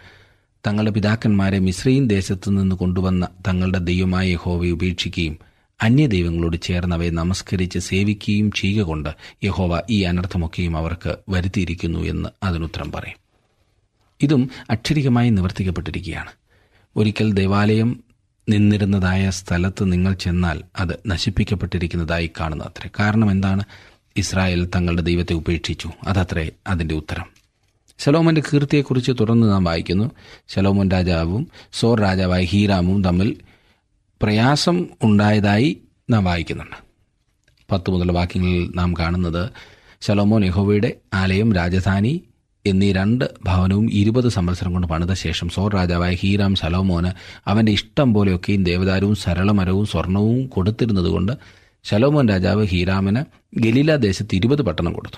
[0.67, 5.37] തങ്ങളുടെ പിതാക്കന്മാരെ മിശ്രയും ദേശത്തു നിന്ന് കൊണ്ടുവന്ന തങ്ങളുടെ ദൈവമായ യഹോവയെ ഉപേക്ഷിക്കുകയും
[5.81, 9.09] അന്യദൈവങ്ങളോട് ചേർന്ന് അവയെ നമസ്കരിച്ച് സേവിക്കുകയും ചെയ്യുക കൊണ്ട്
[9.43, 13.17] യഹോവ ഈ അനർത്ഥമൊക്കെയും അവർക്ക് വരുത്തിയിരിക്കുന്നു എന്ന് അതിനുത്തരം പറയും.
[14.21, 16.29] ഇതും അക്ഷരികമായി നിവർത്തിക്കപ്പെട്ടിരിക്കുകയാണ്.
[16.95, 18.03] ഒരിക്കൽ ദേവാലയം
[18.49, 23.63] നിന്നിരുന്നതായ സ്ഥലത്ത് നിങ്ങൾ ചെന്നാൽ അത് നശിപ്പിക്കപ്പെട്ടിരിക്കുന്നതായി കാണുന്നു അത്രേ കാരണം എന്താണ്?
[24.17, 25.89] ഇസ്രായേൽ തങ്ങളുടെ ദൈവത്തെ ഉപേക്ഷിച്ചു.
[26.07, 27.25] അതത്രേ അതിന്റെ ഉത്തരം.
[27.99, 30.11] ശലോമന്റെ കീർത്തിയെക്കുറിച്ച് തുടർന്ന് നാം വായിക്കുന്നു.
[30.47, 33.37] ശലോമോൻ രാജാവും സോർ രാജാവായ ഹീരാമും തമ്മിൽ
[34.21, 35.77] പ്രയാസം ഉണ്ടായതായി
[36.09, 36.75] നാം വായിക്കുന്നുണ്ട്.
[37.71, 39.49] പത്ത് മുതൽ വാക്യങ്ങളിൽ നാം കാണുന്നത്
[40.01, 42.23] ശലോമോൻ യഹോവയുടെ ആലയം രാജധാനി
[42.65, 47.11] എന്നീ രണ്ട് ഭവനവും ഇരുപത് സംവത്സരം കൊണ്ട് പണിത ശേഷം സോർ രാജാവായ ഹീരാം ശലോമോന്
[47.47, 51.33] അവന്റെ ഇഷ്ടം പോലെയൊക്കെയും ദേവദാരവും സരളമരവും സ്വർണവും കൊടുത്തിരുന്നതുകൊണ്ട്
[51.83, 53.21] ശലോമോൻ രാജാവ് ഹീരാമിന്
[53.57, 55.17] ഗലീല ദേശത്ത് ഇരുപത് പട്ടണം കൊടുത്തു.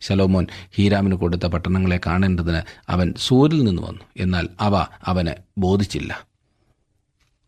[0.00, 4.00] ശലോമോൻ ഹീരാമിന് കൊടുത്ത പട്ടണങ്ങളെ കാണേണ്ടതിന് അവൻ സൂരിൽ നിന്ന് വന്നു.
[4.16, 6.26] എന്നാൽ അവ അവന് ബോധിച്ചില്ല.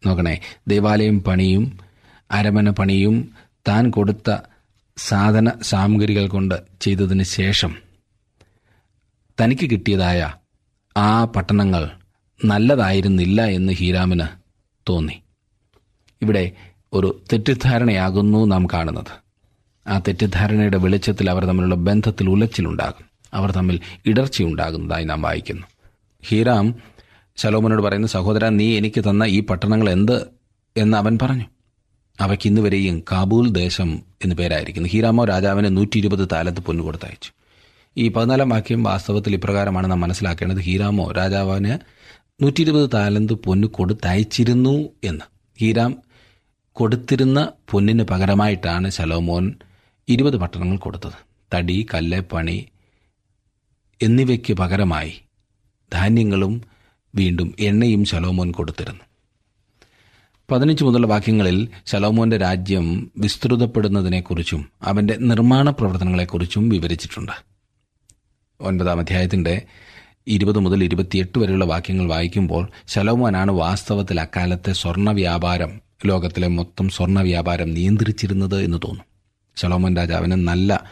[0.06, 1.78] നോക്കണേ ദേവാലയം പണിയും
[2.30, 3.30] അരമന പണിയും
[3.68, 4.36] താൻ കൊടുത്ത
[4.96, 7.85] സാധന സാമഗ്രികൾ കൊണ്ട് ചെയ്തതിന് ശേഷം
[9.40, 10.34] തനിക്ക് കിട്ടിയതായ
[10.96, 11.90] ആ പട്ടണങ്ങൾ
[12.44, 14.26] നല്ലതായിരുന്നില്ല എന്ന് ഹീരാമിന്
[14.88, 15.22] തോന്നി.
[16.22, 16.52] ഇവിടെ
[16.92, 19.26] ഒരു തെറ്റിദ്ധാരണയാകുന്നു നാം കാണുന്നത്.
[19.88, 23.04] ആ തെറ്റിദ്ധാരണയുടെ വെളിച്ചത്തിൽ അവർ തമ്മിലുള്ള ബന്ധത്തിൽ ഉലച്ചിലുണ്ടാകും.
[23.34, 25.66] അവർ തമ്മിൽ ഇടർച്ചയുണ്ടാകുന്നതായി നാം വായിക്കുന്നു.
[26.22, 26.74] ഹീരാം
[27.36, 30.26] ശലോമനോട് പറയുന്ന സഹോദര നീ എനിക്ക് തന്ന ഈ പട്ടണങ്ങൾ എന്ത്?
[30.76, 31.44] എന്ന് അവൻ പറഞ്ഞു.
[32.20, 34.88] അവയ്ക്ക് ഇന്ന് വരെയും കാബൂൽ ദേശം എന്ന് പേരായിരിക്കുന്നു.
[34.88, 36.84] ഹീരാമോ രാജാവിന് നൂറ്റി ഇരുപത് താലത്ത് പൊന്നു
[37.98, 40.58] ഈ പതിനാലാം വാക്യം വാസ്തവത്തിൽ ഇപ്രകാരമാണ് നാം മനസ്സിലാക്കേണ്ടത്.
[40.58, 41.78] ഹീരാമോ രാജാവിന്
[42.42, 45.24] നൂറ്റി ഇരുപത് താലന്ത് പൊന്ന് കൊടുത്തയച്ചിരുന്നു എന്ന്.
[45.60, 46.02] ഹീരാം
[46.72, 49.52] കൊടുത്തിരുന്ന പൊന്നിന് പകരമായിട്ടാണ് ശലോമോൻ
[50.08, 51.12] ഇരുപത് പട്ടണങ്ങൾ കൊടുത്തത്.
[51.54, 52.68] തടി കല്ല് പണി
[54.02, 55.12] എന്നിവയ്ക്ക് പകരമായി
[55.92, 56.62] ധാന്യങ്ങളും
[57.14, 59.00] വീണ്ടും എണ്ണയും ശലോമോൻ കൊടുത്തിരുന്നു.
[60.50, 67.55] പതിനഞ്ച് മുതലുള്ള വാക്യങ്ങളിൽ ശലോമോന്റെ രാജ്യം വിസ്തൃതപ്പെടുന്നതിനെക്കുറിച്ചും അവന്റെ നിർമ്മാണ പ്രവർത്തനങ്ങളെക്കുറിച്ചും വിവരിച്ചിട്ടുണ്ട്.
[68.60, 69.62] ഒൻപതാം അധ്യായത്തിന്റെ
[70.26, 77.74] ഇരുപത് മുതൽ ഇരുപത്തിയെട്ട് വരെയുള്ള വാക്യങ്ങൾ വായിക്കുമ്പോൾ ശലോമോനാണ് വാസ്തവത്തിൽ അക്കാലത്തെ സ്വർണ വ്യാപാരം ലോകത്തിലെ മൊത്തം സ്വർണ വ്യാപാരം
[77.74, 79.04] നിയന്ത്രിച്ചിരുന്നത് എന്ന് തോന്നും.
[79.56, 80.84] ശലോമോൻ രാജാവിന് നല്ല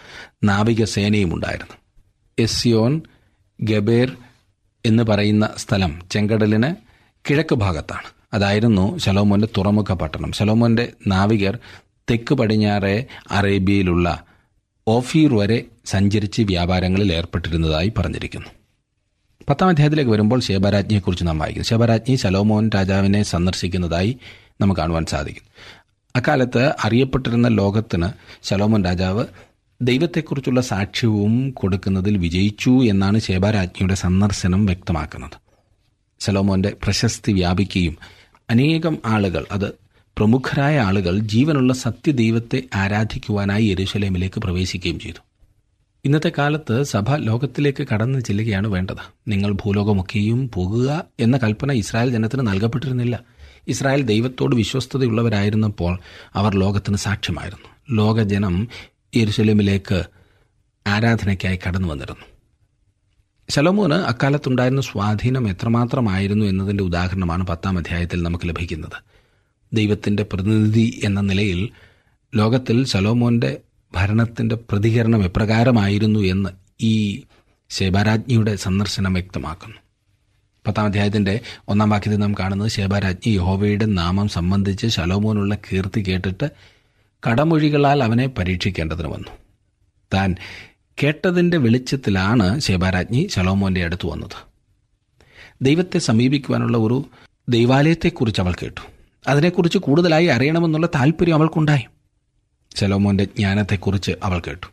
[0.44, 1.76] നാവിക സേനയും ഉണ്ടായിരുന്നു.
[2.38, 3.02] എസ്സിയോൻ
[3.62, 4.12] ഗബേർ
[4.86, 6.74] എന്ന് പറയുന്ന സ്ഥലം ചെങ്കടലിന്
[7.30, 8.08] കിഴക്ക് ഭാഗത്താണ്.
[8.34, 10.32] അതായിരുന്നു ശലോമോന്റെ തുറമുഖ പട്ടണം.
[10.32, 11.58] ശലോമോന്റെ നാവികർ
[12.10, 14.22] തെക്ക് പടിഞ്ഞാറെ അറേബ്യയിലുള്ള
[14.88, 18.46] ഓഫീർ വരെ സഞ്ചരിച്ച് വ്യാപാരങ്ങളിൽ ഏർപ്പെട്ടിരുന്നതായി പറഞ്ഞിരിക്കുന്നു.
[19.48, 21.68] പത്താം അധ്യായത്തിലേക്ക് വരുമ്പോൾ ശേബരാജ്ഞിയെക്കുറിച്ച് നാം വായിക്കുന്നു.
[21.68, 24.16] ശേബരാജ്ഞി ശലോമോൻ രാജാവിനെ സന്ദർശിക്കുന്നതായി
[24.60, 25.42] നമുക്ക് കാണുവാൻ സാധിക്കും.
[26.16, 28.08] അക്കാലത്ത് അറിയപ്പെട്ടിരുന്ന ലോകത്തിന്
[28.42, 29.24] ശലോമോൻ രാജാവ്
[29.82, 35.38] ദൈവത്തെക്കുറിച്ചുള്ള സാക്ഷ്യവും കൊടുക്കുന്നതിൽ വിജയിച്ചു എന്നാണ് ശേബാരാജ്ഞിയുടെ സന്ദർശനം വ്യക്തമാക്കുന്നത്.
[36.20, 37.98] ശലോമോന്റെ പ്രശസ്തി വ്യാപിക്കുകയും
[38.50, 39.83] അനേകം ആളുകൾ അത്
[40.18, 45.22] പ്രമുഖരായ ആളുകൾ ജീവനുള്ള സത്യദൈവത്തെ ആരാധിക്കുവാനായി യെരൂശലേമിലേക്ക് പ്രവേശിക്കുകയും ചെയ്തു.
[46.04, 49.30] ഇന്നത്തെ കാലത്ത് സഭ ലോകത്തിലേക്ക് കടന്നു ചെല്ലുകയാണ് വേണ്ടത്.
[49.30, 53.20] നിങ്ങൾ ഭൂലോകമൊക്കെയും പോകുക എന്ന കൽപ്പന ഇസ്രായേൽ ജനത്തിന് നൽകപ്പെട്ടിരുന്നില്ല.
[53.68, 55.98] ഇസ്രായേൽ ദൈവത്തോട് വിശ്വസ്തതയുള്ളവരായിരുന്നപ്പോൾ
[56.34, 57.96] അവർ ലോകത്തിന് സാക്ഷ്യമായിരുന്നു.
[57.96, 58.68] ലോകജനം
[59.16, 60.04] യെരുസലേമിലേക്ക്
[60.86, 62.24] ആരാധനയ്ക്കായി കടന്നു വന്നിരുന്നു.
[63.50, 69.13] ശലോമോന് അക്കാലത്തുണ്ടായിരുന്ന സ്വാധീനം എത്രമാത്രമായിരുന്നു എന്നതിന്റെ ഉദാഹരണമാണ് പത്താം അധ്യായത്തിൽ നമുക്ക് ലഭിക്കുന്നത്.
[69.74, 71.68] ദൈവത്തിന്റെ പ്രതിനിധി എന്ന നിലയിൽ
[72.34, 73.56] ലോകത്തിൽ സലോമോന്റെ
[73.94, 77.22] ഭരണത്തിന്റെ പ്രതികരണം എപ്രകാരമായിരുന്നു എന്ന് ഈ
[77.70, 79.76] ശേബാരാജ്ഞിയുടെ സന്ദർശനം വ്യക്തമാക്കുന്നു.
[80.66, 86.50] പത്താം അധ്യായത്തിന്റെ ഒന്നാം വാക്യത്തിൽ നാം കാണുന്നത് ശേബാരാജ്ഞി യഹോവയുടെ നാമം സംബന്ധിച്ച് ശലോമോനുള്ള കീർത്തി കേട്ടിട്ട്
[87.30, 89.28] കടമൊഴികളാൽ അവനെ പരീക്ഷിക്കേണ്ടതിന് വന്നു.
[90.14, 90.36] താൻ
[91.02, 94.36] കേട്ടതിന്റെ വെളിച്ചത്തിലാണ് ശേബാരാജ്ഞി ശലോമോന്റെ അടുത്ത് വന്നത്.
[95.62, 97.04] ദൈവത്തെ സമീപിക്കുവാനുള്ള ഒരു
[97.48, 98.93] ദൈവാലയത്തെക്കുറിച്ച് അവൾ കേട്ടു.
[99.26, 101.86] അതിനെക്കുറിച്ച് കൂടുതലായി അറിയണമെന്നുള്ള താല്പര്യം അവൾക്കുണ്ടായി.
[102.76, 104.66] ശലോമോന്റെ ജ്ഞാനത്തെക്കുറിച്ച് അവൾ കേട്ടു.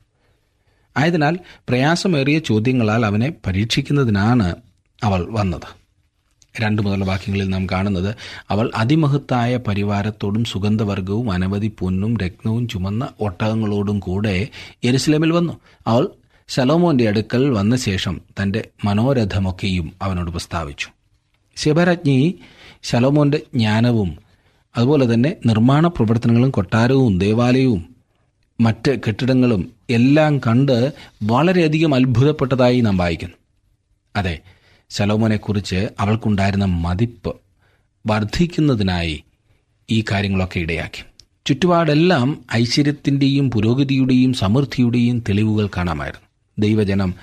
[0.97, 4.55] ആയതിനാൽ പ്രയാസമേറിയ ചോദ്യങ്ങളാൽ അവനെ പരീക്ഷിക്കുന്നതിനാണ്
[5.03, 5.81] അവൾ വന്നത്.
[6.61, 8.15] രണ്ടു മുതൽ വാക്യങ്ങളിൽ നാം കാണുന്നത്
[8.49, 14.47] അവൾ അതിമഹത്തായ പരിവാരത്തോടും സുഗന്ധവർഗവും അനവധി പൊന്നും രത്നവും ചുമന്ന ഒട്ടകങ്ങളോടും കൂടെ
[14.85, 15.53] യെരുസലേമിൽ വന്നു.
[15.87, 16.07] അവൾ
[16.47, 20.87] ശലോമോന്റെ അടുക്കൽ വന്ന ശേഷം തന്റെ മനോരഥമൊക്കെയും അവനോട് പ്രസ്താവിച്ചു.
[21.57, 22.39] ശിവരാജ്ഞി
[22.83, 24.30] ശലോമോന്റെ ജ്ഞാനവും
[24.77, 27.95] അതുപോലെ തന്നെ നിർമ്മാണ പ്രവർത്തനങ്ങളും കൊട്ടാരവും ദേവാലയവും
[28.61, 33.35] മറ്റ് കെട്ടിടങ്ങളും എല്ലാം കണ്ട് വളരെയധികം അത്ഭുതപ്പെട്ടതായി നാം വായിക്കുന്നു.
[34.15, 34.39] അതെ
[34.89, 37.35] ശലോമോനെക്കുറിച്ച് അവൾക്കുണ്ടായിരുന്ന മതിപ്പ്
[38.07, 39.23] വർദ്ധിക്കുന്നതിനായി
[39.89, 41.03] ഈ കാര്യങ്ങളൊക്കെ ഇടയാക്കി.
[41.45, 46.27] ചുറ്റുപാടെല്ലാം ഐശ്വര്യത്തിന്റെയും പുരോഗതിയുടെയും സമൃദ്ധിയുടെയും തെളിവുകൾ കാണാമായിരുന്നു.
[46.59, 47.13] ദൈവജനം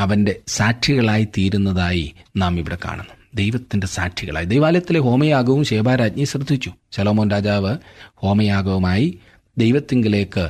[0.00, 3.15] അവന്റെ സാക്ഷികളായി തീരുന്നതായി നാം ഇവിടെ കാണുന്നു.
[3.36, 4.46] ദൈവത്തിന്റെ സാക്ഷികളായി.
[4.46, 6.72] ദൈവാലയത്തിലെ ഹോമയാഗവും ശേബാരാജ്ഞി ശ്രദ്ധിച്ചു.
[6.92, 7.76] ശലോമോൻ രാജാവ്
[8.14, 9.18] ഹോമയാഗവുമായി
[9.58, 10.48] ദൈവത്തിങ്കിലേക്ക്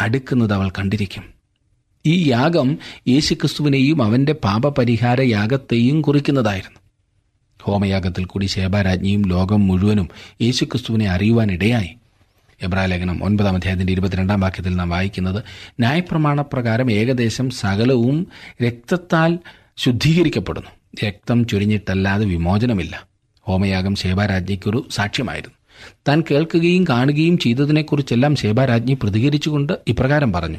[0.00, 1.24] അടുക്കുന്നത് അവൾ കണ്ടിരിക്കും.
[2.06, 6.78] ഈ യാഗം യേശുക്രിസ്തുവിനെയും അവന്റെ പാപപരിഹാര യാഗത്തെയും കുറിക്കുന്നതായിരുന്നു.
[7.62, 10.08] ഹോമയാഗത്തിൽ കൂടി ശേബാരാജ്ഞിയും ലോകം മുഴുവനും
[10.42, 11.90] യേശുക്രിസ്തുവിനെ അറിയുവാനിടയായി
[12.62, 15.42] എബ്രാലേഖനം ഒൻപതാം അധ്യായത്തിന്റെ ഇരുപത്തിരണ്ടാം വാക്യത്തിൽ നാം വായിക്കുന്നത്
[15.80, 18.26] ന്യായപ്രമാണപ്രകാരം ഏകദേശം സകലവും
[18.66, 19.38] രക്തത്താൽ
[19.76, 20.70] ശുദ്ധീകരിക്കപ്പെടുന്നു.
[21.04, 23.06] രക്തം ചുരിഞ്ഞിട്ടല്ലാതെ വിമോചനമില്ല.
[23.40, 25.56] ഹോമയാഗം ശേബാരാജ്ഞിക്കൊരു സാക്ഷ്യമായിരുന്നു.
[26.08, 30.58] താൻ കേൾക്കുകയും കാണുകയും ചെയ്തതിനെക്കുറിച്ചെല്ലാം ശേബാരാജ്ഞി പ്രതികരിച്ചുകൊണ്ട് ഇപ്രകാരം പറഞ്ഞു.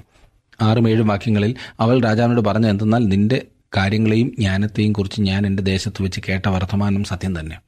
[0.61, 3.41] ആറും ഏഴും വാക്യങ്ങളിൽ അവൾ രാജാവിനോട് പറഞ്ഞു എന്തെന്നാൽ നിന്റെ
[3.77, 7.59] കാര്യങ്ങളെയും ജ്ഞാനത്തെയും കുറിച്ച് ഞാൻ എന്റെ ദേശത്ത് വെച്ച് കേട്ട വർത്തമാനം സത്യം തന്നെ.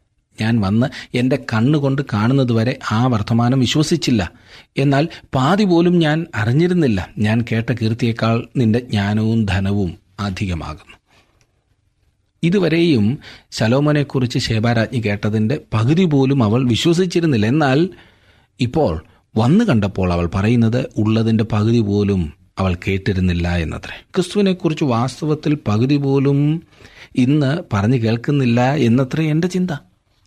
[0.41, 4.31] ഞാൻ വന്ന് എന്റെ കണ്ണുകൊണ്ട് കാണുന്നതുവരെ ആ വർത്തമാനം വിശ്വസിച്ചില്ല.
[4.77, 7.09] എന്നാൽ പാതി പോലും ഞാൻ അറിഞ്ഞിരുന്നില്ല.
[7.17, 10.98] ഞാൻ കേട്ട കീർത്തിയേക്കാൾ നിന്റെ ജ്ഞാനവും ധനവും അധികമാകുന്നു.
[12.43, 13.19] ഇതുവരെയും
[13.51, 17.47] ശലോമോനെക്കുറിച്ച് ശേബാരാജ്ഞി കേട്ടതിന്റെ പകുതി പോലും അവൾ വിശ്വസിച്ചിരുന്നില്ല.
[17.47, 17.89] എന്നാൽ
[18.59, 19.03] ഇപ്പോൾ
[19.37, 24.05] വന്നു കണ്ടപ്പോൾ അവൾ പറയുന്നത് ഉള്ളതിന്റെ പകുതി പോലും അവൾ കേട്ടിരുന്നില്ല എന്നത്രേ.
[24.15, 26.63] ക്രിസ്തുവിനെക്കുറിച്ച് വാസ്തവത്തിൽ പകുതി പോലും
[27.15, 29.71] ഇന്ന് പറഞ്ഞു കേൾക്കുന്നില്ല എന്നത്രേ എന്റെ ചിന്ത.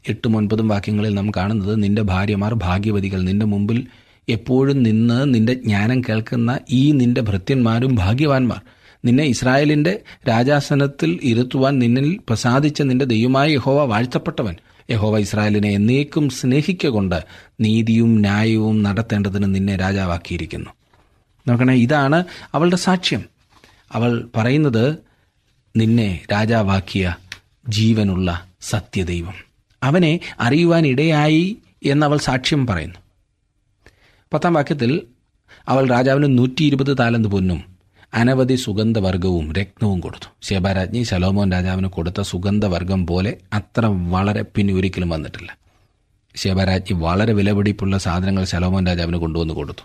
[0.09, 3.87] എട്ടും ഒൻപതും വാക്യങ്ങളിൽ നാം കാണുന്നത് നിന്റെ ഭാര്യമാർ ഭാഗ്യവതികൾ നിന്റെ മുമ്പിൽ
[4.29, 8.61] എപ്പോഴും നിന്ന് നിന്റെ ജ്ഞാനം കേൾക്കുന്ന ഈ നിന്റെ ഭൃത്യന്മാരും ഭാഗ്യവാന്മാർ.
[9.05, 14.57] നിന്നെ ഇസ്രായേലിന്റെ രാജാസനത്തിൽ ഇരുത്തുവാൻ നിന്നിൽ പ്രസാദിച്ച നിന്റെ ദൈവമായ യഹോവ വാഴ്ത്തപ്പെട്ടവൻ.
[14.91, 17.25] യഹോവ ഇസ്രായേലിനെ എന്നേക്കും സ്നേഹിക്കൊണ്ട്
[17.61, 20.71] നീതിയും ന്യായവും നടത്തേണ്ടതിന് നിന്നെ രാജാവാക്കിയിരിക്കുന്നു.
[21.49, 23.25] നോക്കണേ ഇതാണ് അവളുടെ സാക്ഷ്യം.
[23.93, 24.99] അവൾ പറയുന്നത്
[25.77, 27.17] നിന്നെ രാജാവാക്കിയ
[27.69, 29.35] ജീവനുള്ള സത്യദൈവം.
[29.83, 32.99] അവനെ അറിയുവാനിടയായി എന്നവൾ സാക്ഷ്യം പറയുന്നു.
[34.33, 35.03] പത്താം വാക്യത്തിൽ
[35.69, 37.72] അവൾ രാജാവിന് നൂറ്റി ഇരുപത് താലന്ത് പൊന്നും
[38.15, 40.29] അനവധി സുഗന്ധവർഗവും രത്നവും കൊടുത്തു.
[40.43, 45.59] ശേബാരാജ്ഞി ശലോമോൻ രാജാവിന് കൊടുത്ത സുഗന്ധവർഗം പോലെ അത്ര വളരെ പിന്നെ ഒരിക്കലും വന്നിട്ടില്ല.
[46.37, 49.83] ശേബാരാജ്ഞി വളരെ വിലപിടിപ്പുള്ള സാധനങ്ങൾ ശലോമോൻ രാജാവിന് കൊണ്ടുവന്ന് കൊടുത്തു.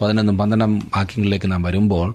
[0.00, 2.14] പതിനൊന്നും പന്ത്രണ്ടാം വാക്യങ്ങളിലേക്ക് നാം വരുമ്പോൾ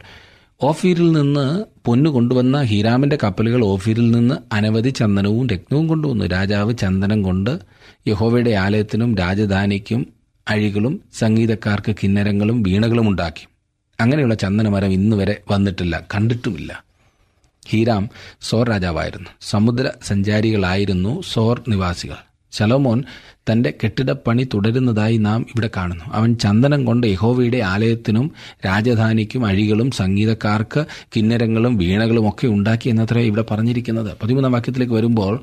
[0.64, 6.26] ഓഫീരിൽ നിന്ന് പൊന്നു കൊണ്ടുവന്ന ഹീരാമിന്റെ കപ്പലുകൾ ഓഫീരിൽ നിന്ന് അനവധി ചന്ദനവും രത്നവും കൊണ്ടുവന്നു.
[6.26, 7.60] രാജാവ് ചന്ദനം കൊണ്ട്
[8.08, 10.08] യഹോവയുടെ ആലയത്തിനും രാജധാനിക്കും
[10.50, 13.48] അഴികളും സംഗീതക്കാർക്ക് കിന്നരങ്ങളും വീണകളും ഉണ്ടാക്കി.
[14.00, 16.84] അങ്ങനെയുള്ള ചന്ദനമരം ഇന്ന് വരെ വന്നിട്ടില്ല കണ്ടിട്ടുമില്ല.
[17.70, 18.10] ഹീരാം
[18.42, 19.30] സോർ രാജാവായിരുന്നു.
[19.42, 22.16] സമുദ്ര സഞ്ചാരികളായിരുന്നു സോർ നിവാസികൾ.
[22.52, 23.04] ശലോമോൻ
[23.52, 26.06] തന്റെ കെട്ടിടപ്പണി തുടരുന്നതായി നാം ഇവിടെ കാണുന്നു.
[26.14, 28.32] അവൻ ചന്ദനം കൊണ്ട് യഹോവയുടെ ആലയത്തിനും
[28.66, 34.18] രാജധാനിക്കും അഴികളും സംഗീതക്കാർക്ക് കിന്നരങ്ങളും വീണകളും ഒക്കെ ഉണ്ടാക്കി എന്നത്രേ ഇവിടെ പറഞ്ഞിരിക്കുന്നത്.
[34.24, 35.42] പതിമൂന്നാം വാക്യത്തിലേക്ക് വരുമ്പോൾ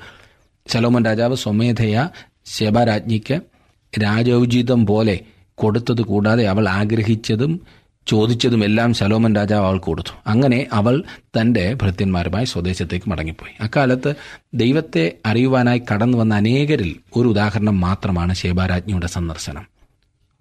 [0.69, 2.09] ശലോമോൻ രാജാവ് സ്വമേധയ
[2.47, 3.41] ശേബാരാജ്ഞിക്ക്
[4.03, 5.21] രാജോചിതം പോലെ
[5.55, 7.61] കൊടുത്തത് കൂടാതെ അവൾ ആഗ്രഹിച്ചതും
[8.07, 10.11] ചോദിച്ചതുമെല്ലാം ശലോമൻ രാജാവ് അവൾക്ക് കൊടുത്തു.
[10.27, 11.05] അങ്ങനെ അവൾ
[11.41, 13.63] തന്റെ ഭൃത്യന്മാരുമായി സ്വദേശത്തേക്ക് മടങ്ങിപ്പോയി.
[13.63, 14.15] അക്കാലത്ത്
[14.55, 19.67] ദൈവത്തെ അറിയുവാനായി കടന്നു വന്ന അനേകരിൽ ഒരു ഉദാഹരണം മാത്രമാണ് ശേബാരാജ്ഞിയുടെ സന്ദർശനം.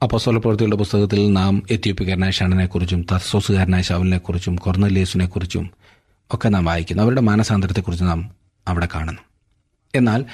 [0.03, 5.71] അപ്പോസ്തല പ്രവൃത്തികളുടെ പുസ്തകത്തിൽ നാം എത്യോപ്യക്കാരനായ ഷണനെക്കുറിച്ചും തർസോസുകാരനായ ശവലിനെക്കുറിച്ചും കൊർന്നലേസിനെക്കുറിച്ചും
[6.33, 7.03] ഒക്കെ നാം വായിക്കുന്നു.
[7.03, 8.29] അവരുടെ മാനസാന്തരത്തെക്കുറിച്ച് നാം
[8.67, 9.21] അവിടെ കാണുന്നു.
[9.95, 10.25] എന്നാൽ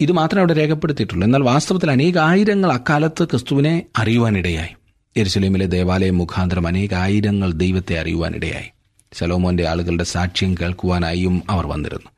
[0.00, 1.24] ഇത് മാത്രമേ അവിടെ രേഖപ്പെടുത്തിയിട്ടുള്ളൂ.
[1.24, 4.77] എന്നാൽ വാസ്തവത്തിൽ അനേകായിരങ്ങൾ അക്കാലത്ത് ക്രിസ്തുവിനെ അറിയുവാനിടയായി.
[5.16, 8.64] യെരുസലേമിലെ ദേവാലയ മുഖാന്തരം അനേകായിരങ്ങൾ ദൈവത്തെ അറിയുവാനിടയായി
[9.14, 12.10] ശലോമോന്റെ ആളുകളുടെ സാക്ഷ്യം കേൾക്കുവാനായും അവർ വന്നിരുന്നു.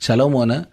[0.00, 0.64] ശലോമോന്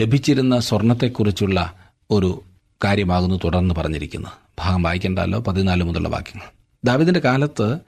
[0.00, 1.74] ലഭിച്ചിരുന്ന സ്വർണത്തെക്കുറിച്ചുള്ള
[2.10, 2.42] ഒരു
[2.84, 6.52] കാര്യമാകുന്നു തുടർന്ന് പറഞ്ഞിരിക്കുന്നത് ഭാഗം വായിക്കേണ്ടല്ലോ പതിനാല് മുതലുള്ള വാക്യങ്ങൾ.
[6.84, 7.78] ദാവിദിന്റെ കാലത്ത്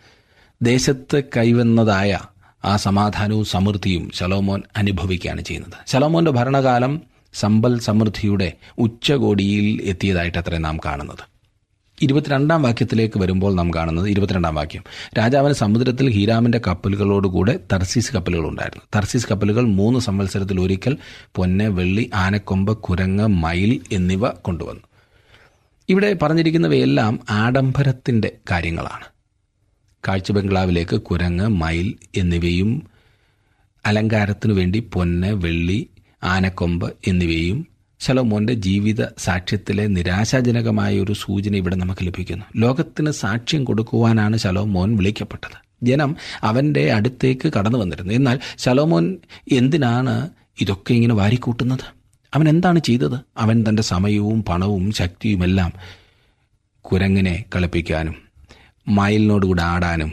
[0.62, 2.18] ദേശത്ത് കൈവന്നതായ
[2.64, 5.90] ആ സമാധാനവും സമൃദ്ധിയും ശലോമോൻ അനുഭവിക്കുകയാണ് ചെയ്യുന്നത്.
[5.90, 7.02] ശലോമോന്റെ ഭരണകാലം
[7.34, 11.39] സമ്പൽ സമൃദ്ധിയുടെ ഉച്ചകോടിയിൽ എത്തിയതായിട്ട് അത്രേ നാം കാണുന്നത്.
[12.02, 14.84] ഇരുപത്തിരണ്ടാം വാക്യത്തിലേക്ക് വരുമ്പോൾ നാം കാണുന്നത് ഇരുപത്തിരണ്ടാം വാക്യം.
[15.18, 20.96] രാജാവിന് സമുദ്രത്തിൽ ഹീരാമിന്റെ കപ്പലുകളോടുകൂടെ തർസീസ് കപ്പലുകൾ ഉണ്ടായിരുന്നു തർസീസ് കപ്പലുകൾ മൂന്ന് സംവത്സരത്തിൽ ഒരിക്കൽ
[21.34, 24.82] പൊന്ന് വെള്ളി ആനക്കൊമ്പ് കുരങ്ങ് മയിൽ എന്നിവ കൊണ്ടുവന്നു.
[25.88, 29.04] ഇവിടെ പറഞ്ഞിരിക്കുന്നവയെല്ലാം ആഡംബരത്തിന്റെ കാര്യങ്ങളാണ്.
[30.08, 32.82] കാഴ്ച ബംഗ്ലാവിലേക്ക് കുരങ്ങ് മയിൽ എന്നിവയും
[33.86, 35.90] അലങ്കാരത്തിനു വേണ്ടി പൊന്ന് വെള്ളി
[36.24, 37.66] ആനക്കൊമ്പ് എന്നിവയും
[38.00, 42.44] ശലോമോന്റെ ജീവിത സാക്ഷ്യത്തിലെ നിരാശാജനകമായ ഒരു സൂചന ഇവിടെ നമുക്ക് ലഭിക്കുന്നു.
[42.56, 45.70] ലോകത്തിന് സാക്ഷ്യം കൊടുക്കുവാനാണ് ശലോമോൻ വിളിക്കപ്പെട്ടത്.
[45.82, 48.14] ജനം അവന്റെ അടുത്തേക്ക് കടന്നു വന്നിരുന്നു.
[48.14, 49.16] എന്നാൽ ശലോമോൻ
[49.52, 51.84] എന്തിനാണ് ഇതൊക്കെ ഇങ്ങനെ വാരിക്കൂട്ടുന്നത്?
[52.34, 53.18] അവൻ എന്താണ് ചെയ്തത്?
[53.36, 55.72] അവൻ തന്റെ സമയവും പണവും ശക്തിയുമെല്ലാം
[56.80, 58.14] കുരങ്ങിനെ കളിപ്പിക്കാനും
[58.88, 60.12] മയിലിനോടുകൂടെ ആടാനും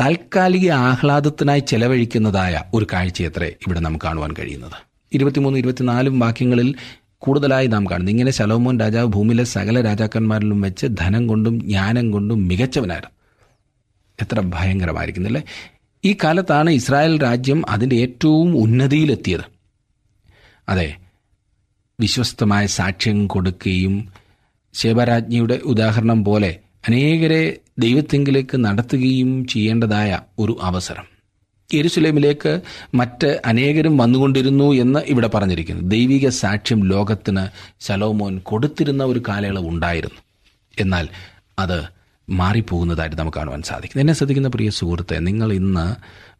[0.00, 4.72] താൽക്കാലിക ആഹ്ലാദത്തിനായി ചെലവഴിക്കുന്നതായ ഒരു കാഴ്ചയത്രേ ഇവിടെ നമുക്ക് കാണുവാൻ കഴിയുന്നത്.
[5.12, 6.74] ഇരുപത്തിമൂന്ന് ഇരുപത്തിനാലും വാക്യങ്ങളിൽ
[7.20, 8.10] കൂടുതലായി നാം കാണുന്നു.
[8.10, 13.14] ഇങ്ങനെ ശലോമോൻ രാജാവ് ഭൂമിയിലെ സകല രാജാക്കന്മാരിലും വെച്ച് ധനം കൊണ്ടും ജ്ഞാനം കൊണ്ടും മികച്ചവനായിരുന്നു.
[14.22, 15.42] എത്ര ഭയങ്കരമായിരിക്കുന്നില്ലേ
[16.04, 19.46] ഈ കാലത്താണ് ഇസ്രായേൽ രാജ്യം അതിന്റെ ഏറ്റവും ഉന്നതിയിലെത്തിയത്.
[20.68, 20.96] അതെ
[22.00, 24.08] വിശ്വസ്തമായ സാക്ഷ്യം കൊടുക്കുകയും
[24.74, 31.09] ശേബരാജ്ഞിയുടെ ഉദാഹരണം പോലെ അനേകരെ ദൈവത്തെങ്കിലേക്ക് നടത്തുകയും ചെയ്യേണ്ടതായ ഒരു അവസരം.
[31.76, 32.60] യെരുസലേമിലേക്ക്
[32.94, 35.82] മറ്റ് അനേകരും വന്നുകൊണ്ടിരുന്നു എന്ന് ഇവിടെ പറഞ്ഞിരിക്കുന്നു.
[35.82, 37.46] ദൈവിക സാക്ഷ്യം ലോകത്തിന്
[37.80, 40.20] ശലോമോൻ കൊടുത്തിരുന്ന ഒരു കാലയളവ് ഉണ്ടായിരുന്നു.
[40.78, 41.08] എന്നാൽ
[41.58, 41.84] അത്
[42.30, 44.00] മാറിപ്പോകുന്നതായിട്ട് നമുക്ക് കാണുവാൻ സാധിക്കും.
[44.00, 45.94] എന്നെ ശ്രദ്ധിക്കുന്ന പ്രിയ സുഹൃത്തെ നിങ്ങൾ ഇന്ന്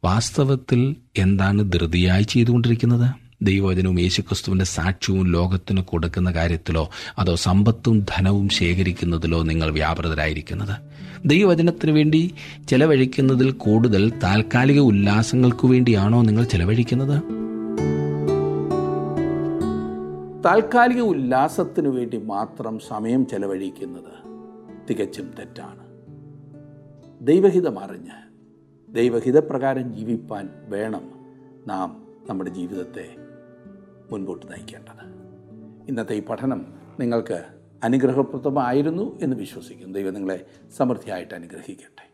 [0.06, 3.29] വാസ്തവത്തിൽ എന്താണ് ധൃതിയായി ചെയ്തുകൊണ്ടിരിക്കുന്നത്?
[3.42, 10.76] ദൈവവചനവും യേശുക്രിസ്തുവിന്റെ സാക്ഷ്യവും ലോകത്തിന് കൊടുക്കുന്ന കാര്യത്തിലോ അതോ സമ്പത്തും ധനവും ശേഖരിക്കുന്നതിലോ നിങ്ങൾ വ്യാപൃതരായിരിക്കുന്നത്.
[11.24, 12.34] ദൈവവചനത്തിന് വേണ്ടി
[12.68, 17.22] ചെലവഴിക്കുന്നതിൽ കൂടുതൽ താൽക്കാലിക ഉല്ലാസങ്ങൾക്കു വേണ്ടിയാണോ നിങ്ങൾ ചെലവഴിക്കുന്നത്?
[20.44, 24.38] താൽക്കാലിക ഉല്ലാസത്തിനു വേണ്ടി മാത്രം സമയം ചെലവഴിക്കുന്നത്
[24.90, 25.90] തികച്ചും തെറ്റാണ്.
[27.26, 28.30] ദൈവഹിതം അറിഞ്ഞ്
[28.94, 31.02] ദൈവഹിതപ്രകാരം ജീവിപ്പാൻ വേണം
[31.68, 33.29] നാം നമ്മുടെ ജീവിതത്തെ
[34.10, 35.04] മുൻപോട്ട് നയിക്കേണ്ടത്.
[35.88, 36.66] ഇന്നത്തെ ഈ പഠനം
[37.00, 37.44] നിങ്ങൾക്ക്
[37.84, 39.94] അനുഗ്രഹപ്രദമായിരുന്നു എന്ന് വിശ്വസിക്കുന്നു.
[39.94, 40.46] ദൈവം നിങ്ങളെ
[40.76, 42.10] സമൃദ്ധിയായിട്ട് അനുഗ്രഹിക്കട്ടെ.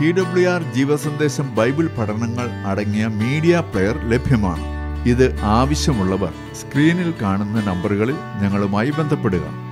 [0.00, 4.78] ടി ഡബ്ല്യു ആർ ജീവസന്ദേശം ബൈബിൾ പഠനങ്ങൾ അടങ്ങിയ മീഡിയ പ്ലെയർ ലഭ്യമാണ്.
[5.08, 9.67] ഇത് ആവശ്യമുള്ളവർ സ്ക്രീനിൽ കാണുന്ന നമ്പറുകളിൽ ഞങ്ങളുമായി ബന്ധപ്പെടുക.